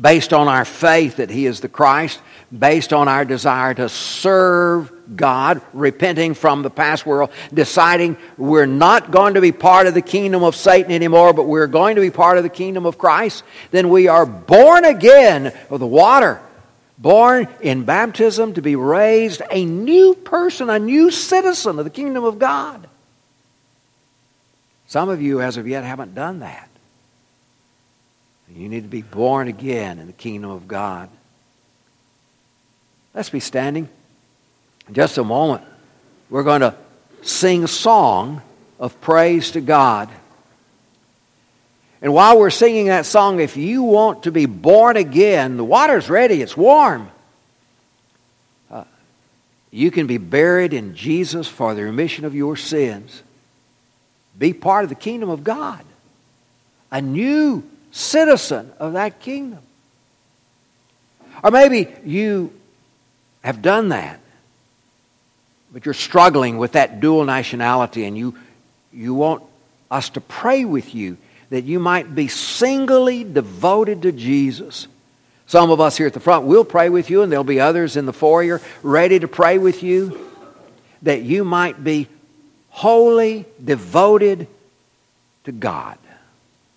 Based 0.00 0.32
on 0.32 0.48
our 0.48 0.64
faith 0.64 1.16
that 1.16 1.30
He 1.30 1.46
is 1.46 1.60
the 1.60 1.68
Christ, 1.68 2.20
based 2.56 2.92
on 2.92 3.06
our 3.06 3.24
desire 3.24 3.74
to 3.74 3.88
serve 3.88 4.92
God, 5.16 5.62
repenting 5.72 6.34
from 6.34 6.62
the 6.62 6.70
past 6.70 7.06
world, 7.06 7.30
deciding 7.52 8.16
we're 8.36 8.66
not 8.66 9.10
going 9.10 9.34
to 9.34 9.40
be 9.40 9.52
part 9.52 9.86
of 9.86 9.94
the 9.94 10.02
kingdom 10.02 10.42
of 10.42 10.56
Satan 10.56 10.90
anymore, 10.90 11.32
but 11.32 11.44
we're 11.44 11.68
going 11.68 11.94
to 11.94 12.00
be 12.00 12.10
part 12.10 12.38
of 12.38 12.42
the 12.42 12.48
kingdom 12.48 12.86
of 12.86 12.98
Christ, 12.98 13.44
then 13.70 13.88
we 13.88 14.08
are 14.08 14.26
born 14.26 14.84
again 14.84 15.52
of 15.70 15.78
the 15.80 15.86
water 15.86 16.40
born 16.98 17.48
in 17.60 17.84
baptism 17.84 18.54
to 18.54 18.62
be 18.62 18.76
raised 18.76 19.42
a 19.50 19.64
new 19.64 20.14
person, 20.14 20.70
a 20.70 20.78
new 20.78 21.10
citizen 21.10 21.78
of 21.78 21.84
the 21.84 21.90
kingdom 21.90 22.24
of 22.24 22.38
God. 22.38 22.88
Some 24.86 25.08
of 25.08 25.20
you, 25.20 25.40
as 25.40 25.56
of 25.56 25.66
yet, 25.66 25.84
haven't 25.84 26.14
done 26.14 26.40
that. 26.40 26.68
You 28.52 28.68
need 28.68 28.82
to 28.82 28.88
be 28.88 29.02
born 29.02 29.48
again 29.48 29.98
in 29.98 30.06
the 30.06 30.12
kingdom 30.12 30.50
of 30.50 30.68
God. 30.68 31.08
Let's 33.14 33.30
be 33.30 33.40
standing. 33.40 33.88
In 34.88 34.94
just 34.94 35.18
a 35.18 35.24
moment, 35.24 35.62
we're 36.28 36.42
going 36.42 36.60
to 36.60 36.74
sing 37.22 37.64
a 37.64 37.68
song 37.68 38.42
of 38.78 39.00
praise 39.00 39.52
to 39.52 39.60
God. 39.60 40.10
And 42.02 42.12
while 42.12 42.38
we're 42.38 42.50
singing 42.50 42.86
that 42.86 43.06
song, 43.06 43.40
if 43.40 43.56
you 43.56 43.82
want 43.82 44.24
to 44.24 44.30
be 44.30 44.44
born 44.44 44.96
again, 44.96 45.56
the 45.56 45.64
water's 45.64 46.10
ready, 46.10 46.42
it's 46.42 46.56
warm. 46.56 47.10
Uh, 48.70 48.84
you 49.70 49.90
can 49.90 50.06
be 50.06 50.18
buried 50.18 50.74
in 50.74 50.94
Jesus 50.94 51.48
for 51.48 51.74
the 51.74 51.82
remission 51.82 52.26
of 52.26 52.34
your 52.34 52.56
sins. 52.56 53.22
Be 54.38 54.52
part 54.52 54.84
of 54.84 54.90
the 54.90 54.96
kingdom 54.96 55.30
of 55.30 55.44
God, 55.44 55.82
a 56.90 57.00
new 57.00 57.64
citizen 57.94 58.72
of 58.80 58.94
that 58.94 59.20
kingdom. 59.20 59.60
Or 61.42 61.50
maybe 61.50 61.92
you 62.04 62.52
have 63.42 63.62
done 63.62 63.90
that, 63.90 64.18
but 65.72 65.84
you're 65.84 65.94
struggling 65.94 66.58
with 66.58 66.72
that 66.72 67.00
dual 67.00 67.24
nationality 67.24 68.04
and 68.04 68.18
you, 68.18 68.36
you 68.92 69.14
want 69.14 69.42
us 69.90 70.08
to 70.10 70.20
pray 70.20 70.64
with 70.64 70.94
you 70.94 71.16
that 71.50 71.62
you 71.62 71.78
might 71.78 72.14
be 72.14 72.26
singly 72.26 73.22
devoted 73.22 74.02
to 74.02 74.10
Jesus. 74.10 74.88
Some 75.46 75.70
of 75.70 75.80
us 75.80 75.96
here 75.96 76.08
at 76.08 76.14
the 76.14 76.20
front 76.20 76.46
will 76.46 76.64
pray 76.64 76.88
with 76.88 77.10
you, 77.10 77.22
and 77.22 77.30
there'll 77.30 77.44
be 77.44 77.60
others 77.60 77.96
in 77.96 78.06
the 78.06 78.12
foyer 78.12 78.60
ready 78.82 79.20
to 79.20 79.28
pray 79.28 79.58
with 79.58 79.82
you, 79.82 80.32
that 81.02 81.22
you 81.22 81.44
might 81.44 81.84
be 81.84 82.08
wholly 82.70 83.44
devoted 83.62 84.48
to 85.44 85.52
God. 85.52 85.98